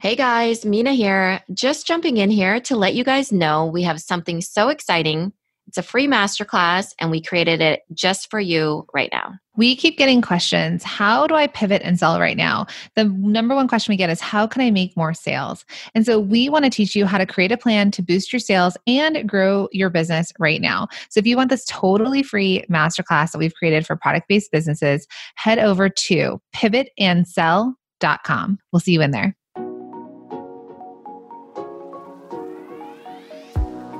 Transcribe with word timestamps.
Hey 0.00 0.16
guys, 0.16 0.64
Minna 0.64 0.94
here. 0.94 1.42
Just 1.52 1.86
jumping 1.86 2.16
in 2.16 2.30
here 2.30 2.58
to 2.60 2.74
let 2.74 2.94
you 2.94 3.04
guys 3.04 3.30
know 3.30 3.66
we 3.66 3.82
have 3.82 4.00
something 4.00 4.40
so 4.40 4.70
exciting. 4.70 5.30
It's 5.66 5.76
a 5.76 5.82
free 5.82 6.06
masterclass 6.06 6.94
and 6.98 7.10
we 7.10 7.20
created 7.20 7.60
it 7.60 7.82
just 7.92 8.30
for 8.30 8.40
you 8.40 8.86
right 8.94 9.10
now. 9.12 9.34
We 9.58 9.76
keep 9.76 9.98
getting 9.98 10.22
questions. 10.22 10.82
How 10.84 11.26
do 11.26 11.34
I 11.34 11.48
pivot 11.48 11.82
and 11.84 11.98
sell 11.98 12.18
right 12.18 12.38
now? 12.38 12.64
The 12.96 13.04
number 13.04 13.54
one 13.54 13.68
question 13.68 13.92
we 13.92 13.98
get 13.98 14.08
is 14.08 14.22
how 14.22 14.46
can 14.46 14.62
I 14.62 14.70
make 14.70 14.96
more 14.96 15.12
sales? 15.12 15.66
And 15.94 16.06
so 16.06 16.18
we 16.18 16.48
want 16.48 16.64
to 16.64 16.70
teach 16.70 16.96
you 16.96 17.04
how 17.04 17.18
to 17.18 17.26
create 17.26 17.52
a 17.52 17.58
plan 17.58 17.90
to 17.90 18.00
boost 18.00 18.32
your 18.32 18.40
sales 18.40 18.78
and 18.86 19.28
grow 19.28 19.68
your 19.70 19.90
business 19.90 20.32
right 20.38 20.62
now. 20.62 20.88
So 21.10 21.18
if 21.18 21.26
you 21.26 21.36
want 21.36 21.50
this 21.50 21.66
totally 21.66 22.22
free 22.22 22.64
masterclass 22.70 23.32
that 23.32 23.38
we've 23.38 23.54
created 23.54 23.86
for 23.86 23.96
product 23.96 24.28
based 24.28 24.50
businesses, 24.50 25.06
head 25.34 25.58
over 25.58 25.90
to 25.90 26.40
pivotandsell.com. 26.56 28.58
We'll 28.72 28.80
see 28.80 28.92
you 28.92 29.02
in 29.02 29.10
there. 29.10 29.36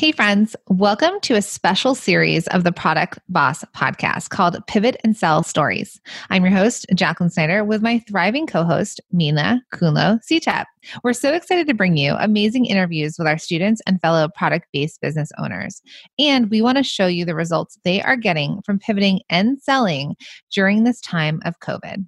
Hey, 0.00 0.12
friends, 0.12 0.56
welcome 0.68 1.20
to 1.20 1.34
a 1.34 1.42
special 1.42 1.94
series 1.94 2.46
of 2.46 2.64
the 2.64 2.72
Product 2.72 3.18
Boss 3.28 3.62
podcast 3.76 4.30
called 4.30 4.56
Pivot 4.66 4.96
and 5.04 5.14
Sell 5.14 5.42
Stories. 5.42 6.00
I'm 6.30 6.42
your 6.42 6.54
host, 6.54 6.86
Jacqueline 6.94 7.28
Snyder, 7.28 7.64
with 7.64 7.82
my 7.82 7.98
thriving 8.08 8.46
co 8.46 8.64
host, 8.64 9.02
Minna 9.12 9.62
Khounlo 9.74 10.18
Sithep. 10.24 10.64
We're 11.04 11.12
so 11.12 11.34
excited 11.34 11.66
to 11.66 11.74
bring 11.74 11.98
you 11.98 12.14
amazing 12.18 12.64
interviews 12.64 13.16
with 13.18 13.28
our 13.28 13.36
students 13.36 13.82
and 13.86 14.00
fellow 14.00 14.30
product 14.34 14.68
based 14.72 15.02
business 15.02 15.32
owners. 15.36 15.82
And 16.18 16.48
we 16.48 16.62
want 16.62 16.78
to 16.78 16.82
show 16.82 17.06
you 17.06 17.26
the 17.26 17.34
results 17.34 17.76
they 17.84 18.00
are 18.00 18.16
getting 18.16 18.62
from 18.62 18.78
pivoting 18.78 19.20
and 19.28 19.60
selling 19.60 20.16
during 20.50 20.84
this 20.84 21.02
time 21.02 21.42
of 21.44 21.60
COVID. 21.60 22.06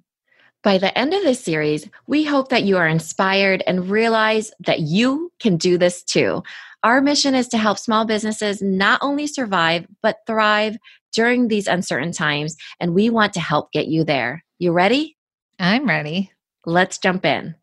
By 0.63 0.77
the 0.77 0.97
end 0.97 1.13
of 1.13 1.21
this 1.21 1.43
series, 1.43 1.89
we 2.07 2.23
hope 2.23 2.49
that 2.49 2.63
you 2.63 2.77
are 2.77 2.87
inspired 2.87 3.61
and 3.67 3.89
realize 3.89 4.51
that 4.61 4.79
you 4.79 5.31
can 5.39 5.57
do 5.57 5.77
this 5.77 6.01
too. 6.03 6.41
Our 6.83 6.99
mission 6.99 7.33
is 7.33 7.47
to 7.49 7.57
help 7.57 7.77
small 7.79 8.03
businesses 8.03 8.61
not 8.61 8.99
only 9.01 9.25
survive, 9.25 9.87
but 10.01 10.17
thrive 10.27 10.77
during 11.13 11.47
these 11.47 11.67
uncertain 11.67 12.11
times. 12.11 12.57
And 12.79 12.93
we 12.93 13.09
want 13.09 13.33
to 13.33 13.39
help 13.39 13.71
get 13.71 13.87
you 13.87 14.03
there. 14.03 14.43
You 14.59 14.73
ready? 14.73 15.15
I'm 15.59 15.87
ready. 15.87 16.31
Let's 16.65 16.97
jump 16.97 17.25
in. 17.25 17.55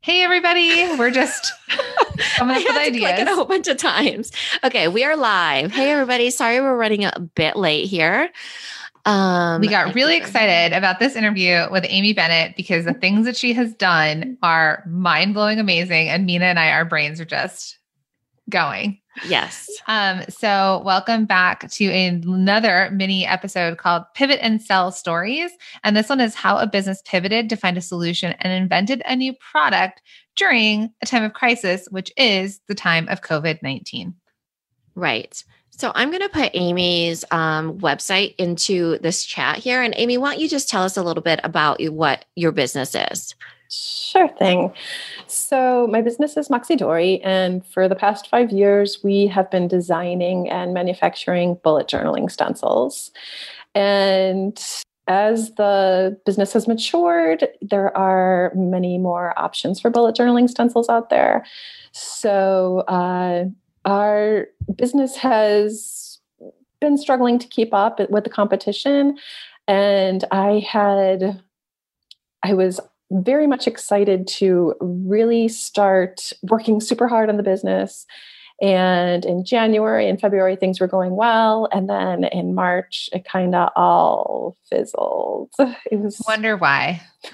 Hey, 0.00 0.22
everybody. 0.22 0.96
We're 0.96 1.10
just 1.10 1.52
coming 2.36 2.56
up 2.56 2.62
with 2.62 2.76
ideas. 2.76 3.28
a 3.28 3.34
whole 3.34 3.44
bunch 3.44 3.68
of 3.68 3.76
times. 3.76 4.32
Okay, 4.64 4.88
we 4.88 5.04
are 5.04 5.16
live. 5.16 5.72
Hey, 5.72 5.90
everybody. 5.90 6.30
Sorry 6.30 6.60
we're 6.60 6.76
running 6.76 7.04
a 7.04 7.20
bit 7.34 7.56
late 7.56 7.86
here. 7.86 8.30
Um, 9.04 9.60
we 9.60 9.68
got 9.68 9.94
really 9.94 10.16
excited 10.16 10.76
about 10.76 10.98
this 10.98 11.14
interview 11.14 11.66
with 11.70 11.84
Amy 11.88 12.12
Bennett 12.12 12.56
because 12.56 12.84
the 12.84 12.94
things 12.94 13.26
that 13.26 13.36
she 13.36 13.52
has 13.52 13.74
done 13.74 14.38
are 14.42 14.82
mind 14.86 15.34
blowing, 15.34 15.60
amazing. 15.60 16.08
And 16.08 16.24
Minna 16.26 16.46
and 16.46 16.58
I, 16.58 16.70
our 16.70 16.84
brains 16.84 17.20
are 17.20 17.24
just 17.24 17.78
going. 18.50 19.00
Yes. 19.26 19.68
Um, 19.86 20.22
so 20.28 20.82
welcome 20.84 21.24
back 21.24 21.70
to 21.70 21.86
another 21.86 22.90
mini 22.92 23.26
episode 23.26 23.78
called 23.78 24.04
Pivot 24.14 24.40
and 24.42 24.60
Sell 24.60 24.92
Stories. 24.92 25.50
And 25.84 25.96
this 25.96 26.08
one 26.08 26.20
is 26.20 26.34
how 26.34 26.58
a 26.58 26.66
business 26.66 27.02
pivoted 27.06 27.48
to 27.48 27.56
find 27.56 27.78
a 27.78 27.80
solution 27.82 28.34
and 28.40 28.52
invented 28.52 29.02
a 29.06 29.16
new 29.16 29.32
product 29.34 30.02
during 30.36 30.92
a 31.02 31.06
time 31.06 31.22
of 31.22 31.32
crisis, 31.32 31.88
which 31.90 32.12
is 32.16 32.60
the 32.68 32.74
time 32.74 33.08
of 33.08 33.22
COVID 33.22 33.62
19. 33.62 34.14
Right. 34.94 35.42
So 35.70 35.92
I'm 35.94 36.10
going 36.10 36.22
to 36.22 36.28
put 36.30 36.52
Amy's 36.54 37.24
um, 37.30 37.78
website 37.78 38.34
into 38.36 38.98
this 38.98 39.24
chat 39.24 39.58
here. 39.58 39.82
And 39.82 39.92
Amy, 39.96 40.16
why 40.16 40.32
don't 40.32 40.40
you 40.40 40.48
just 40.48 40.70
tell 40.70 40.82
us 40.82 40.96
a 40.96 41.02
little 41.02 41.22
bit 41.22 41.38
about 41.44 41.82
what 41.90 42.24
your 42.34 42.52
business 42.52 42.94
is? 42.94 43.34
Sure 43.68 44.28
thing. 44.28 44.72
So, 45.26 45.88
my 45.88 46.00
business 46.00 46.36
is 46.36 46.50
Moxie 46.50 46.76
Dori, 46.76 47.20
and 47.22 47.66
for 47.66 47.88
the 47.88 47.96
past 47.96 48.28
five 48.28 48.50
years, 48.50 49.02
we 49.02 49.26
have 49.26 49.50
been 49.50 49.66
designing 49.66 50.48
and 50.48 50.72
manufacturing 50.72 51.58
bullet 51.64 51.88
journaling 51.88 52.30
stencils. 52.30 53.10
And 53.74 54.62
as 55.08 55.54
the 55.54 56.18
business 56.24 56.52
has 56.52 56.68
matured, 56.68 57.48
there 57.60 57.96
are 57.96 58.52
many 58.54 58.98
more 58.98 59.36
options 59.38 59.80
for 59.80 59.90
bullet 59.90 60.16
journaling 60.16 60.48
stencils 60.48 60.88
out 60.88 61.10
there. 61.10 61.44
So, 61.92 62.84
uh, 62.88 63.46
our 63.84 64.46
business 64.76 65.16
has 65.16 66.20
been 66.80 66.98
struggling 66.98 67.38
to 67.38 67.48
keep 67.48 67.72
up 67.72 68.00
with 68.10 68.24
the 68.24 68.30
competition. 68.30 69.18
And 69.68 70.24
I 70.30 70.64
had, 70.68 71.42
I 72.42 72.54
was 72.54 72.80
very 73.10 73.46
much 73.46 73.66
excited 73.66 74.26
to 74.26 74.74
really 74.80 75.48
start 75.48 76.32
working 76.42 76.80
super 76.80 77.08
hard 77.08 77.28
on 77.28 77.36
the 77.36 77.42
business. 77.42 78.06
And 78.60 79.24
in 79.26 79.44
January 79.44 80.08
and 80.08 80.18
February, 80.18 80.56
things 80.56 80.80
were 80.80 80.86
going 80.86 81.14
well. 81.14 81.68
And 81.72 81.90
then 81.90 82.24
in 82.24 82.54
March, 82.54 83.10
it 83.12 83.26
kind 83.26 83.54
of 83.54 83.70
all 83.76 84.56
fizzled. 84.70 85.50
It 85.90 86.00
was. 86.00 86.20
Wonder 86.26 86.56
why. 86.56 87.02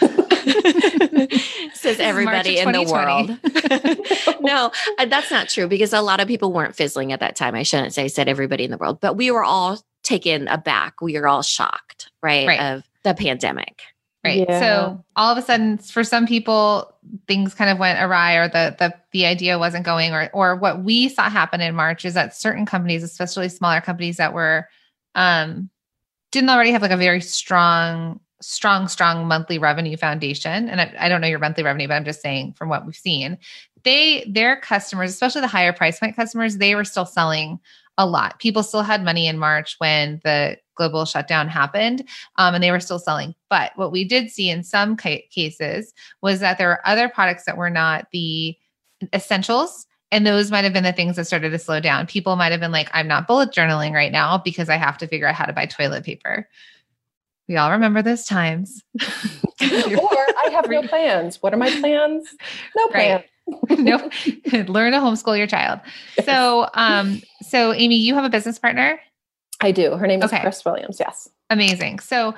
Says 1.75 2.01
everybody 2.01 2.59
in 2.59 2.73
the 2.73 2.83
world. 2.83 4.41
no, 4.41 4.73
uh, 4.99 5.07
that's 5.07 5.31
not 5.31 5.49
true 5.49 5.69
because 5.69 5.93
a 5.93 6.03
lot 6.03 6.21
of 6.21 6.29
people 6.29 6.53
weren't 6.53 6.75
fizzling 6.75 7.13
at 7.13 7.21
that 7.21 7.37
time. 7.37 7.55
I 7.55 7.63
shouldn't 7.63 7.95
say 7.95 8.09
said 8.09 8.29
everybody 8.29 8.65
in 8.65 8.71
the 8.71 8.77
world, 8.77 9.01
but 9.01 9.17
we 9.17 9.31
were 9.31 9.45
all 9.45 9.81
taken 10.03 10.49
aback. 10.49 11.01
We 11.01 11.19
were 11.19 11.29
all 11.29 11.43
shocked, 11.43 12.11
right, 12.23 12.47
right. 12.47 12.61
of 12.61 12.83
the 13.05 13.15
pandemic. 13.15 13.83
Right. 14.25 14.47
Yeah. 14.49 14.61
So 14.61 15.05
all 15.17 15.33
of 15.33 15.39
a 15.39 15.43
sudden, 15.43 15.79
for 15.79 16.05
some 16.05 16.27
people, 16.27 16.95
things 17.27 17.55
kind 17.55 17.71
of 17.71 17.79
went 17.79 18.01
awry, 18.01 18.35
or 18.35 18.49
the 18.49 18.77
the 18.79 18.95
the 19.11 19.27
idea 19.27 19.59
wasn't 19.59 19.85
going, 19.85 20.13
or 20.13 20.31
or 20.33 20.55
what 20.55 20.85
we 20.85 21.09
saw 21.09 21.29
happen 21.29 21.61
in 21.61 21.75
March 21.75 22.05
is 22.05 22.15
that 22.15 22.37
certain 22.37 22.65
companies, 22.65 23.03
especially 23.03 23.49
smaller 23.49 23.81
companies 23.81 24.19
that 24.19 24.33
were 24.33 24.69
um 25.17 25.69
didn't 26.31 26.51
already 26.51 26.71
have 26.71 26.83
like 26.83 26.93
a 26.93 26.97
very 26.97 27.21
strong, 27.21 28.21
strong, 28.41 28.89
strong 28.89 29.27
monthly 29.27 29.59
revenue 29.59 29.97
foundation. 29.97 30.69
And 30.69 30.81
I, 30.81 30.95
I 30.99 31.09
don't 31.09 31.21
know 31.21 31.27
your 31.27 31.39
monthly 31.39 31.65
revenue, 31.65 31.89
but 31.89 31.95
I'm 31.95 32.05
just 32.05 32.23
saying 32.23 32.55
from 32.55 32.69
what 32.69 32.87
we've 32.87 32.95
seen, 32.95 33.39
they 33.83 34.25
their 34.29 34.57
customers, 34.57 35.11
especially 35.11 35.41
the 35.41 35.49
higher 35.49 35.73
price 35.73 35.99
point 35.99 36.15
customers, 36.15 36.59
they 36.59 36.77
were 36.77 36.85
still 36.85 37.07
selling 37.07 37.59
a 37.99 38.07
lot. 38.07 38.39
People 38.39 38.63
still 38.63 38.83
had 38.83 39.05
money 39.05 39.27
in 39.27 39.37
March 39.37 39.75
when 39.79 40.21
the 40.25 40.59
global 40.75 41.05
shutdown 41.05 41.49
happened 41.49 42.09
um, 42.37 42.55
and 42.55 42.63
they 42.63 42.71
were 42.71 42.81
still 42.81 42.99
selling. 42.99 43.35
But 43.51 43.73
what 43.77 43.93
we 43.93 44.05
did 44.05 44.31
see 44.31 44.51
in 44.51 44.63
some 44.63 44.97
ca- 44.97 45.27
cases 45.31 45.93
was 46.23 46.41
that 46.41 46.59
there 46.59 46.69
were 46.69 46.87
other 46.87 47.09
products 47.09 47.45
that 47.45 47.57
were 47.57 47.71
not 47.71 48.07
the 48.13 48.57
essentials. 49.13 49.87
And 50.11 50.27
those 50.27 50.51
might 50.51 50.65
have 50.65 50.75
been 50.75 50.85
the 50.85 50.93
things 50.93 51.17
that 51.17 51.27
started 51.27 51.51
to 51.51 51.59
slow 51.59 51.81
down. 51.81 52.07
People 52.07 52.37
might 52.37 52.53
have 52.53 52.61
been 52.61 52.73
like, 52.73 52.91
I'm 52.93 53.09
not 53.09 53.27
bullet 53.27 53.51
journaling 53.51 53.93
right 53.93 54.13
now 54.13 54.37
because 54.39 54.69
I 54.69 54.77
have 54.77 54.99
to 54.99 55.07
figure 55.07 55.27
out 55.27 55.35
how 55.35 55.47
to 55.47 55.55
buy 55.55 55.65
toilet 55.67 56.05
paper. 56.05 56.49
We 57.49 57.57
all 57.57 57.71
remember 57.71 58.03
those 58.03 58.25
times. 58.25 58.83
or 59.01 59.07
I 59.61 60.49
have 60.53 60.69
no 60.69 60.83
plans. 60.89 61.43
What 61.43 61.55
are 61.55 61.57
my 61.57 61.71
plans? 61.71 62.35
No 62.77 62.89
plans. 62.89 63.25
Right. 63.69 63.79
no, 63.81 63.97
learn 64.73 64.93
to 64.93 64.99
homeschool 64.99 65.37
your 65.37 65.49
child. 65.49 65.81
So, 66.25 66.69
um, 66.75 67.21
so 67.43 67.73
Amy, 67.73 67.97
you 67.97 68.15
have 68.15 68.25
a 68.25 68.31
business 68.31 68.57
partner. 68.57 69.01
I 69.63 69.73
do. 69.73 69.97
Her 69.97 70.07
name 70.07 70.23
is 70.23 70.33
okay. 70.33 70.43
Chris 70.43 70.65
Williams. 70.65 70.99
Yes. 71.01 71.29
Amazing. 71.49 72.01
So, 72.01 72.35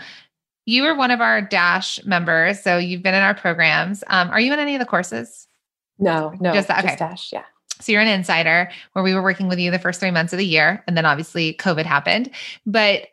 you 0.67 0.83
were 0.83 0.95
one 0.95 1.11
of 1.11 1.21
our 1.21 1.43
Dash 1.43 2.03
members. 2.05 2.63
So 2.63 2.79
you've 2.79 3.03
been 3.03 3.15
in 3.15 3.23
our 3.23 3.35
programs. 3.35 4.03
Um, 4.07 4.31
are 4.31 4.41
you 4.41 4.53
in 4.53 4.59
any 4.59 4.75
of 4.75 4.79
the 4.79 4.87
courses? 4.87 5.47
No, 5.99 6.33
no, 6.41 6.53
just, 6.53 6.71
okay. 6.71 6.83
just 6.83 6.99
Dash. 6.99 7.33
Yeah. 7.33 7.45
So 7.81 7.93
you're 7.93 8.01
an 8.01 8.09
insider 8.09 8.71
where 8.93 9.05
we 9.05 9.15
were 9.15 9.23
working 9.23 9.49
with 9.49 9.59
you 9.59 9.71
the 9.71 9.79
first 9.79 10.01
three 10.01 10.11
months 10.11 10.33
of 10.33 10.39
the 10.39 10.47
year, 10.47 10.83
and 10.87 10.97
then 10.97 11.05
obviously 11.05 11.55
COVID 11.55 11.85
happened. 11.85 12.31
But 12.65 13.09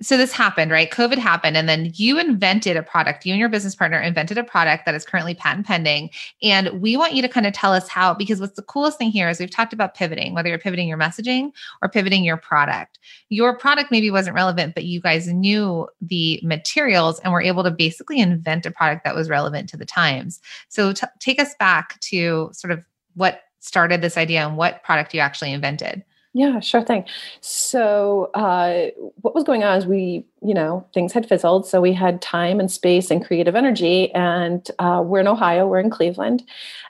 so 0.00 0.16
this 0.16 0.32
happened, 0.32 0.70
right? 0.70 0.90
COVID 0.90 1.18
happened, 1.18 1.56
and 1.56 1.68
then 1.68 1.90
you 1.94 2.18
invented 2.18 2.76
a 2.76 2.82
product. 2.82 3.26
You 3.26 3.32
and 3.32 3.40
your 3.40 3.48
business 3.48 3.74
partner 3.74 4.00
invented 4.00 4.38
a 4.38 4.44
product 4.44 4.86
that 4.86 4.94
is 4.94 5.04
currently 5.04 5.34
patent 5.34 5.66
pending. 5.66 6.10
And 6.42 6.80
we 6.80 6.96
want 6.96 7.14
you 7.14 7.22
to 7.22 7.28
kind 7.28 7.46
of 7.46 7.52
tell 7.52 7.72
us 7.72 7.88
how, 7.88 8.14
because 8.14 8.40
what's 8.40 8.54
the 8.54 8.62
coolest 8.62 8.98
thing 8.98 9.10
here 9.10 9.28
is 9.28 9.40
we've 9.40 9.50
talked 9.50 9.72
about 9.72 9.94
pivoting, 9.94 10.34
whether 10.34 10.48
you're 10.48 10.58
pivoting 10.58 10.86
your 10.86 10.98
messaging 10.98 11.50
or 11.82 11.88
pivoting 11.88 12.22
your 12.22 12.36
product. 12.36 13.00
Your 13.28 13.56
product 13.58 13.90
maybe 13.90 14.10
wasn't 14.10 14.36
relevant, 14.36 14.74
but 14.74 14.84
you 14.84 15.00
guys 15.00 15.26
knew 15.26 15.88
the 16.00 16.40
materials 16.44 17.18
and 17.20 17.32
were 17.32 17.42
able 17.42 17.64
to 17.64 17.70
basically 17.70 18.20
invent 18.20 18.66
a 18.66 18.70
product 18.70 19.04
that 19.04 19.16
was 19.16 19.28
relevant 19.28 19.68
to 19.70 19.76
the 19.76 19.86
times. 19.86 20.40
So 20.68 20.92
t- 20.92 21.06
take 21.18 21.40
us 21.40 21.54
back 21.58 21.98
to 22.00 22.50
sort 22.52 22.70
of 22.70 22.86
what 23.14 23.42
started 23.58 24.00
this 24.00 24.16
idea 24.16 24.46
and 24.46 24.56
what 24.56 24.84
product 24.84 25.12
you 25.12 25.18
actually 25.20 25.52
invented. 25.52 26.04
Yeah, 26.38 26.60
sure 26.60 26.82
thing. 26.82 27.04
So, 27.40 28.30
uh, 28.34 28.90
what 29.22 29.34
was 29.34 29.42
going 29.42 29.64
on 29.64 29.76
is 29.76 29.86
we, 29.86 30.24
you 30.40 30.54
know, 30.54 30.86
things 30.94 31.12
had 31.12 31.28
fizzled. 31.28 31.66
So, 31.66 31.80
we 31.80 31.92
had 31.92 32.22
time 32.22 32.60
and 32.60 32.70
space 32.70 33.10
and 33.10 33.24
creative 33.26 33.56
energy. 33.56 34.12
And 34.14 34.64
uh, 34.78 35.02
we're 35.04 35.18
in 35.18 35.26
Ohio, 35.26 35.66
we're 35.66 35.80
in 35.80 35.90
Cleveland. 35.90 36.44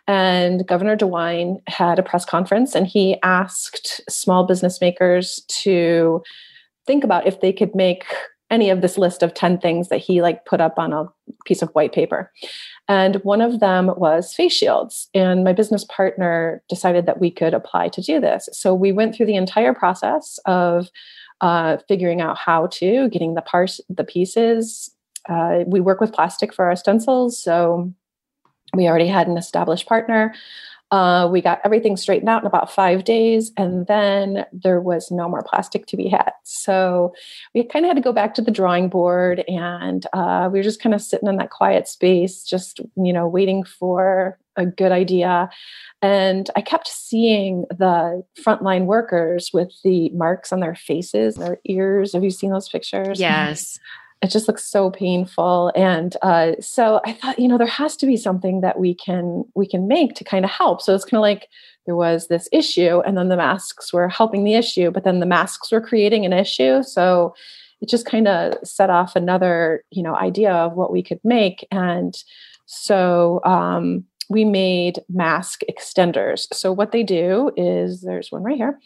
And 0.07 0.67
Governor 0.67 0.99
DeWine 0.99 1.63
had 1.67 1.99
a 1.99 2.03
press 2.03 2.27
conference 2.27 2.75
and 2.75 2.87
he 2.87 3.17
asked 3.23 4.03
small 4.11 4.45
business 4.45 4.83
makers 4.83 5.43
to 5.63 6.23
think 6.87 7.03
about 7.03 7.27
if 7.27 7.41
they 7.41 7.53
could 7.53 7.75
make 7.75 8.05
any 8.51 8.71
of 8.71 8.81
this 8.81 8.97
list 8.97 9.23
of 9.23 9.35
10 9.35 9.59
things 9.59 9.89
that 9.89 9.99
he 9.99 10.23
like 10.23 10.45
put 10.45 10.61
up 10.61 10.79
on 10.79 10.93
a 10.93 11.07
piece 11.45 11.63
of 11.63 11.71
white 11.71 11.93
paper. 11.93 12.33
And 12.89 13.17
one 13.17 13.41
of 13.41 13.61
them 13.61 13.93
was 13.97 14.33
face 14.33 14.53
shields. 14.53 15.09
And 15.15 15.45
my 15.45 15.53
business 15.53 15.85
partner 15.85 16.63
decided 16.69 17.07
that 17.07 17.21
we 17.21 17.31
could 17.31 17.55
apply 17.55 17.89
to 17.89 18.03
do 18.03 18.21
this. 18.21 18.49
So 18.53 18.75
we 18.75 18.93
went 18.93 19.15
through 19.15 19.27
the 19.27 19.37
entire 19.37 19.75
process 19.75 20.39
of 20.47 20.89
uh, 21.41 21.77
figuring 21.87 22.21
out 22.21 22.39
how 22.39 22.67
to 22.67 23.09
getting 23.11 23.35
the 23.35 23.43
parts 23.43 23.81
the 23.89 24.05
pieces. 24.05 24.91
Uh, 25.29 25.65
we 25.67 25.81
work 25.81 26.01
with 26.01 26.13
plastic 26.13 26.55
for 26.55 26.65
our 26.65 26.77
stencils 26.77 27.41
so 27.41 27.93
we 28.75 28.89
already 28.89 29.07
had 29.07 29.29
an 29.29 29.37
established 29.37 29.87
partner 29.87 30.35
uh, 30.91 31.29
we 31.31 31.43
got 31.43 31.61
everything 31.65 31.97
straightened 31.97 32.29
out 32.29 32.43
in 32.43 32.47
about 32.47 32.73
five 32.73 33.05
days, 33.05 33.53
and 33.57 33.87
then 33.87 34.47
there 34.53 34.81
was 34.81 35.11
no 35.11 35.29
more 35.29 35.43
plastic 35.43 35.87
to 35.87 35.97
be 35.97 36.09
had. 36.09 36.33
So 36.45 37.13
we 37.55 37.65
kind 37.65 37.85
of 37.85 37.91
had 37.91 37.97
to 37.97 38.03
go 38.03 38.13
back 38.13 38.35
to 38.35 38.43
the 38.43 38.51
drawing 38.51 38.89
board, 38.89 39.45
and 39.49 40.07
uh, 40.13 40.49
we 40.51 40.59
were 40.59 40.63
just 40.63 40.83
kind 40.83 40.95
of 40.95 41.03
sitting 41.03 41.29
in 41.29 41.37
that 41.37 41.51
quiet 41.51 41.89
space, 41.89 42.43
just 42.43 42.81
you 42.97 43.13
know, 43.13 43.29
waiting 43.29 43.65
for 43.65 44.39
a 44.57 44.65
good 44.65 44.93
idea. 44.93 45.51
And 46.01 46.49
I 46.57 46.63
kept 46.63 46.89
seeing 46.89 47.65
the 47.71 48.25
frontline 48.41 48.87
workers 48.87 49.51
with 49.53 49.73
the 49.85 50.09
marks 50.11 50.53
on 50.53 50.61
their 50.61 50.75
faces, 50.75 51.35
their 51.35 51.59
ears. 51.67 52.15
Have 52.15 52.25
you 52.25 52.31
seen 52.31 52.51
those 52.51 52.69
pictures? 52.69 53.21
Yes 53.21 53.79
it 54.21 54.31
just 54.31 54.49
looks 54.49 54.65
so 54.65 54.91
painful. 54.91 55.73
And 55.77 56.17
uh, 56.23 56.53
so 56.61 57.01
i 57.05 57.13
thought 57.13 57.39
you 57.39 57.49
know 57.49 57.59
there 57.59 57.67
has 57.67 57.97
to 57.99 58.07
be 58.07 58.17
something 58.17 58.61
that 58.63 58.79
we 58.79 58.95
can 58.95 59.45
we 59.55 59.67
can 59.67 59.87
make 59.89 60.15
to 60.15 60.25
kind 60.25 60.45
of 60.45 60.51
help. 60.51 60.83
So 60.83 60.95
it's 60.95 61.05
kind 61.05 61.19
of 61.19 61.23
like 61.23 61.49
there 61.87 61.97
was 61.97 62.29
this 62.29 62.49
issue 62.53 63.01
and 63.01 63.17
then 63.17 63.29
the 63.29 63.37
masks 63.37 63.93
were 63.93 64.09
helping 64.09 64.45
the 64.45 64.55
issue 64.55 64.91
but 64.91 65.05
then 65.05 65.21
the 65.21 65.27
masks 65.27 65.71
were 65.73 65.81
creating 65.81 66.25
an 66.25 66.33
issue. 66.33 66.83
So 66.83 67.35
it 67.81 67.89
just 67.89 68.07
kind 68.07 68.27
of 68.27 68.55
set 68.67 68.91
off 68.91 69.15
another 69.15 69.85
you 69.91 70.03
know 70.03 70.17
idea 70.17 70.53
of 70.53 70.75
what 70.75 70.93
we 70.93 71.03
could 71.03 71.21
make. 71.25 71.67
And 71.71 72.17
so 72.67 73.41
um, 73.45 74.05
we 74.29 74.45
made 74.45 75.01
mask 75.09 75.63
extenders. 75.71 76.47
So, 76.53 76.73
what 76.73 76.93
they 76.93 77.03
do 77.03 77.51
is 77.57 78.03
there's 78.03 78.31
one 78.31 78.43
right 78.43 78.57
here, 78.57 78.79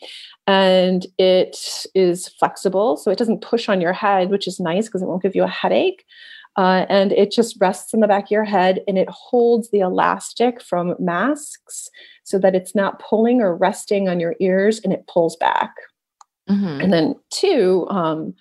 and 0.46 1.06
it 1.18 1.86
is 1.94 2.28
flexible. 2.28 2.96
So, 2.96 3.10
it 3.10 3.18
doesn't 3.18 3.42
push 3.42 3.68
on 3.68 3.80
your 3.80 3.92
head, 3.92 4.30
which 4.30 4.46
is 4.46 4.60
nice 4.60 4.86
because 4.86 5.02
it 5.02 5.06
won't 5.06 5.22
give 5.22 5.36
you 5.36 5.44
a 5.44 5.48
headache. 5.48 6.04
Uh, 6.56 6.84
and 6.90 7.12
it 7.12 7.30
just 7.32 7.56
rests 7.60 7.94
in 7.94 8.00
the 8.00 8.06
back 8.06 8.24
of 8.24 8.30
your 8.30 8.44
head 8.44 8.80
and 8.86 8.98
it 8.98 9.08
holds 9.08 9.70
the 9.70 9.80
elastic 9.80 10.60
from 10.60 10.94
masks 10.98 11.88
so 12.24 12.38
that 12.38 12.54
it's 12.54 12.74
not 12.74 12.98
pulling 12.98 13.40
or 13.40 13.56
resting 13.56 14.06
on 14.06 14.20
your 14.20 14.36
ears 14.38 14.78
and 14.84 14.92
it 14.92 15.06
pulls 15.06 15.34
back. 15.36 15.74
Mm-hmm. 16.50 16.80
And 16.82 16.92
then, 16.92 17.14
two, 17.30 17.86
um, 17.88 18.34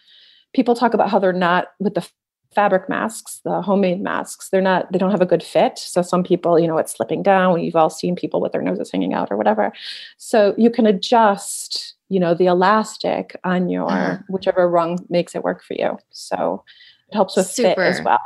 people 0.53 0.75
talk 0.75 0.93
about 0.93 1.09
how 1.09 1.19
they're 1.19 1.31
not 1.31 1.67
with 1.79 1.93
the 1.93 2.07
fabric 2.53 2.89
masks, 2.89 3.39
the 3.45 3.61
homemade 3.61 4.01
masks, 4.01 4.49
they're 4.49 4.61
not, 4.61 4.91
they 4.91 4.99
don't 4.99 5.11
have 5.11 5.21
a 5.21 5.25
good 5.25 5.43
fit. 5.43 5.79
So 5.79 6.01
some 6.01 6.23
people, 6.23 6.59
you 6.59 6.67
know, 6.67 6.77
it's 6.77 6.93
slipping 6.93 7.23
down. 7.23 7.61
You've 7.61 7.75
all 7.75 7.89
seen 7.89 8.15
people 8.15 8.41
with 8.41 8.51
their 8.51 8.61
noses 8.61 8.91
hanging 8.91 9.13
out 9.13 9.31
or 9.31 9.37
whatever. 9.37 9.71
So 10.17 10.53
you 10.57 10.69
can 10.69 10.85
adjust, 10.85 11.95
you 12.09 12.19
know, 12.19 12.33
the 12.33 12.47
elastic 12.47 13.39
on 13.43 13.69
your 13.69 13.89
uh-huh. 13.89 14.17
whichever 14.27 14.69
rung 14.69 14.99
makes 15.09 15.33
it 15.33 15.43
work 15.43 15.63
for 15.63 15.75
you. 15.75 15.97
So 16.09 16.63
it 17.07 17.15
helps 17.15 17.37
with 17.37 17.47
Super. 17.47 17.69
fit 17.69 17.79
as 17.79 18.01
well. 18.01 18.19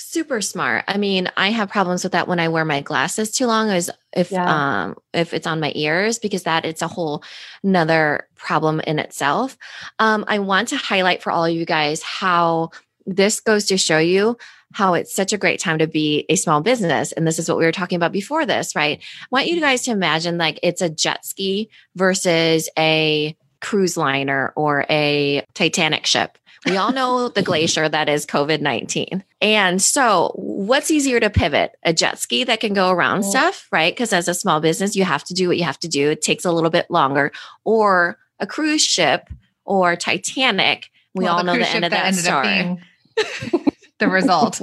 Super 0.00 0.40
smart. 0.40 0.84
I 0.86 0.96
mean, 0.96 1.28
I 1.36 1.50
have 1.50 1.68
problems 1.68 2.04
with 2.04 2.12
that 2.12 2.28
when 2.28 2.38
I 2.38 2.48
wear 2.48 2.64
my 2.64 2.80
glasses 2.80 3.32
too 3.32 3.46
long 3.46 3.70
as 3.70 3.90
if 4.12 4.30
yeah. 4.30 4.84
um 4.84 4.96
if 5.12 5.34
it's 5.34 5.46
on 5.46 5.60
my 5.60 5.72
ears 5.74 6.20
because 6.20 6.44
that 6.44 6.64
it's 6.64 6.82
a 6.82 6.88
whole 6.88 7.22
another 7.64 8.28
problem 8.36 8.80
in 8.80 9.00
itself. 9.00 9.58
Um, 9.98 10.24
I 10.28 10.38
want 10.38 10.68
to 10.68 10.76
highlight 10.76 11.20
for 11.20 11.32
all 11.32 11.44
of 11.44 11.52
you 11.52 11.66
guys 11.66 12.02
how 12.02 12.70
this 13.08 13.40
goes 13.40 13.64
to 13.66 13.78
show 13.78 13.98
you 13.98 14.36
how 14.72 14.94
it's 14.94 15.14
such 15.14 15.32
a 15.32 15.38
great 15.38 15.60
time 15.60 15.78
to 15.78 15.86
be 15.86 16.26
a 16.28 16.36
small 16.36 16.60
business. 16.60 17.12
And 17.12 17.26
this 17.26 17.38
is 17.38 17.48
what 17.48 17.58
we 17.58 17.64
were 17.64 17.72
talking 17.72 17.96
about 17.96 18.12
before 18.12 18.44
this, 18.44 18.76
right? 18.76 19.00
I 19.00 19.26
want 19.30 19.46
you 19.46 19.60
guys 19.60 19.82
to 19.82 19.92
imagine 19.92 20.36
like 20.36 20.60
it's 20.62 20.82
a 20.82 20.90
jet 20.90 21.24
ski 21.24 21.70
versus 21.96 22.68
a 22.78 23.34
cruise 23.60 23.96
liner 23.96 24.52
or 24.56 24.84
a 24.90 25.44
Titanic 25.54 26.06
ship. 26.06 26.36
We 26.66 26.76
all 26.76 26.92
know 26.92 27.28
the 27.34 27.42
glacier 27.42 27.88
that 27.88 28.08
is 28.10 28.26
COVID 28.26 28.60
19. 28.60 29.24
And 29.40 29.80
so, 29.80 30.32
what's 30.34 30.90
easier 30.90 31.18
to 31.18 31.30
pivot? 31.30 31.76
A 31.84 31.94
jet 31.94 32.18
ski 32.18 32.44
that 32.44 32.60
can 32.60 32.74
go 32.74 32.90
around 32.90 33.22
stuff, 33.22 33.68
right? 33.72 33.94
Because 33.94 34.12
as 34.12 34.28
a 34.28 34.34
small 34.34 34.60
business, 34.60 34.96
you 34.96 35.04
have 35.04 35.24
to 35.24 35.34
do 35.34 35.48
what 35.48 35.56
you 35.56 35.64
have 35.64 35.78
to 35.80 35.88
do. 35.88 36.10
It 36.10 36.20
takes 36.20 36.44
a 36.44 36.52
little 36.52 36.70
bit 36.70 36.90
longer. 36.90 37.32
Or 37.64 38.18
a 38.38 38.46
cruise 38.46 38.84
ship 38.84 39.30
or 39.64 39.96
Titanic. 39.96 40.90
We 41.14 41.24
well, 41.24 41.38
all 41.38 41.44
know 41.44 41.56
the 41.56 41.68
end 41.68 41.84
of 41.84 41.90
that, 41.92 42.14
that 42.14 42.20
story 42.20 42.78
the 43.98 44.08
result. 44.08 44.62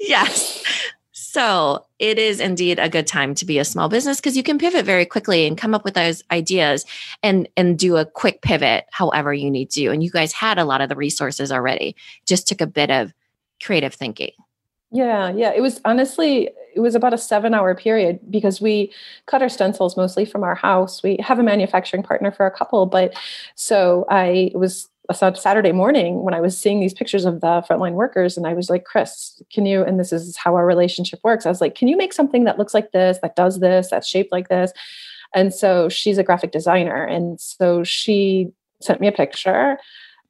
yes. 0.00 0.64
So 1.12 1.84
it 1.98 2.18
is 2.18 2.40
indeed 2.40 2.78
a 2.78 2.88
good 2.88 3.06
time 3.06 3.34
to 3.34 3.44
be 3.44 3.58
a 3.58 3.64
small 3.64 3.90
business 3.90 4.18
because 4.20 4.38
you 4.38 4.42
can 4.42 4.58
pivot 4.58 4.86
very 4.86 5.04
quickly 5.04 5.46
and 5.46 5.58
come 5.58 5.74
up 5.74 5.84
with 5.84 5.92
those 5.92 6.22
ideas 6.30 6.86
and 7.22 7.46
and 7.58 7.78
do 7.78 7.96
a 7.96 8.06
quick 8.06 8.40
pivot 8.40 8.86
however 8.90 9.34
you 9.34 9.50
need 9.50 9.70
to. 9.72 9.88
And 9.88 10.02
you 10.02 10.10
guys 10.10 10.32
had 10.32 10.58
a 10.58 10.64
lot 10.64 10.80
of 10.80 10.88
the 10.88 10.96
resources 10.96 11.52
already. 11.52 11.94
Just 12.24 12.48
took 12.48 12.62
a 12.62 12.66
bit 12.66 12.90
of 12.90 13.12
creative 13.62 13.92
thinking. 13.92 14.32
Yeah, 14.90 15.30
yeah. 15.30 15.52
It 15.54 15.60
was 15.60 15.78
honestly 15.84 16.48
it 16.74 16.80
was 16.80 16.94
about 16.94 17.12
a 17.12 17.18
seven 17.18 17.54
hour 17.54 17.74
period 17.74 18.20
because 18.30 18.60
we 18.60 18.92
cut 19.26 19.42
our 19.42 19.48
stencils 19.48 19.96
mostly 19.96 20.24
from 20.24 20.42
our 20.42 20.54
house. 20.54 21.02
We 21.02 21.18
have 21.20 21.38
a 21.38 21.42
manufacturing 21.42 22.02
partner 22.02 22.30
for 22.30 22.46
a 22.46 22.50
couple, 22.50 22.86
but 22.86 23.14
so 23.56 24.06
I 24.08 24.52
was 24.54 24.88
a 24.95 24.95
Saturday 25.12 25.72
morning 25.72 26.22
when 26.22 26.34
I 26.34 26.40
was 26.40 26.58
seeing 26.58 26.80
these 26.80 26.94
pictures 26.94 27.24
of 27.24 27.40
the 27.40 27.62
frontline 27.68 27.92
workers, 27.92 28.36
and 28.36 28.46
I 28.46 28.54
was 28.54 28.68
like, 28.68 28.84
Chris, 28.84 29.40
can 29.52 29.66
you? 29.66 29.82
And 29.82 30.00
this 30.00 30.12
is 30.12 30.36
how 30.36 30.54
our 30.56 30.66
relationship 30.66 31.20
works. 31.22 31.46
I 31.46 31.48
was 31.48 31.60
like, 31.60 31.74
can 31.74 31.88
you 31.88 31.96
make 31.96 32.12
something 32.12 32.44
that 32.44 32.58
looks 32.58 32.74
like 32.74 32.92
this, 32.92 33.18
that 33.22 33.36
does 33.36 33.60
this, 33.60 33.90
that's 33.90 34.08
shaped 34.08 34.32
like 34.32 34.48
this? 34.48 34.72
And 35.34 35.52
so 35.52 35.88
she's 35.88 36.18
a 36.18 36.22
graphic 36.22 36.52
designer, 36.52 37.04
and 37.04 37.40
so 37.40 37.84
she 37.84 38.50
sent 38.80 39.00
me 39.00 39.08
a 39.08 39.12
picture, 39.12 39.78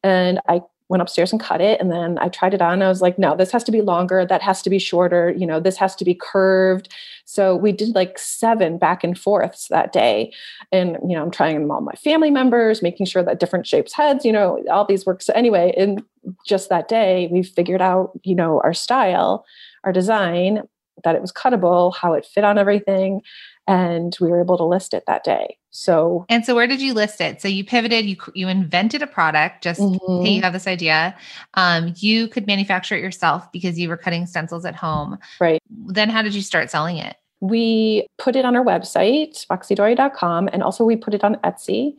and 0.02 0.40
I 0.48 0.60
went 0.88 1.02
upstairs 1.02 1.32
and 1.32 1.40
cut 1.40 1.60
it 1.60 1.80
and 1.80 1.90
then 1.90 2.18
i 2.18 2.28
tried 2.28 2.54
it 2.54 2.62
on. 2.62 2.82
I 2.82 2.88
was 2.88 3.02
like 3.02 3.18
no 3.18 3.36
this 3.36 3.50
has 3.52 3.64
to 3.64 3.72
be 3.72 3.82
longer. 3.82 4.24
That 4.24 4.42
has 4.42 4.62
to 4.62 4.70
be 4.70 4.78
shorter. 4.78 5.30
You 5.36 5.46
know 5.46 5.60
this 5.60 5.76
has 5.76 5.96
to 5.96 6.04
be 6.04 6.14
curved. 6.14 6.92
So 7.24 7.56
we 7.56 7.72
did 7.72 7.94
like 7.94 8.18
seven 8.18 8.78
back 8.78 9.02
and 9.02 9.18
forths 9.18 9.68
that 9.68 9.92
day. 9.92 10.32
And 10.72 10.96
you 11.08 11.16
know 11.16 11.22
i'm 11.22 11.30
trying 11.30 11.60
them 11.60 11.70
all 11.70 11.80
my 11.80 11.94
family 11.94 12.30
members 12.30 12.82
making 12.82 13.06
sure 13.06 13.22
that 13.22 13.40
different 13.40 13.66
shapes 13.66 13.92
heads 13.92 14.24
you 14.24 14.32
know 14.32 14.62
all 14.70 14.84
these 14.84 15.06
works 15.06 15.26
so 15.26 15.32
anyway 15.34 15.72
in 15.76 16.04
just 16.46 16.68
that 16.68 16.88
day 16.88 17.28
we 17.30 17.42
figured 17.42 17.82
out 17.82 18.12
you 18.22 18.34
know 18.34 18.60
our 18.64 18.74
style 18.74 19.44
our 19.84 19.92
design 19.92 20.62
that 21.04 21.14
it 21.14 21.20
was 21.20 21.32
cuttable 21.32 21.94
how 21.94 22.12
it 22.12 22.24
fit 22.24 22.44
on 22.44 22.58
everything 22.58 23.22
and 23.66 24.16
we 24.20 24.28
were 24.28 24.40
able 24.40 24.56
to 24.56 24.64
list 24.64 24.94
it 24.94 25.04
that 25.06 25.24
day. 25.24 25.58
So 25.70 26.24
And 26.28 26.44
so 26.44 26.54
where 26.54 26.66
did 26.66 26.80
you 26.80 26.94
list 26.94 27.20
it? 27.20 27.42
So 27.42 27.48
you 27.48 27.64
pivoted, 27.64 28.06
you 28.06 28.16
you 28.34 28.48
invented 28.48 29.02
a 29.02 29.06
product, 29.06 29.62
just 29.62 29.80
mm-hmm. 29.80 30.24
hey, 30.24 30.32
you 30.32 30.42
have 30.42 30.52
this 30.52 30.66
idea. 30.66 31.16
Um, 31.54 31.92
you 31.96 32.28
could 32.28 32.46
manufacture 32.46 32.96
it 32.96 33.02
yourself 33.02 33.50
because 33.52 33.78
you 33.78 33.88
were 33.88 33.96
cutting 33.96 34.26
stencils 34.26 34.64
at 34.64 34.74
home. 34.74 35.18
Right. 35.40 35.62
Then 35.68 36.08
how 36.08 36.22
did 36.22 36.34
you 36.34 36.42
start 36.42 36.70
selling 36.70 36.96
it? 36.98 37.16
We 37.40 38.06
put 38.18 38.36
it 38.36 38.46
on 38.46 38.56
our 38.56 38.64
website, 38.64 39.46
moxiedori.com, 39.48 40.48
and 40.52 40.62
also 40.62 40.84
we 40.84 40.96
put 40.96 41.12
it 41.12 41.22
on 41.22 41.34
Etsy. 41.36 41.96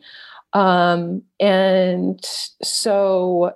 Um, 0.54 1.22
and 1.38 2.24
so 2.62 3.54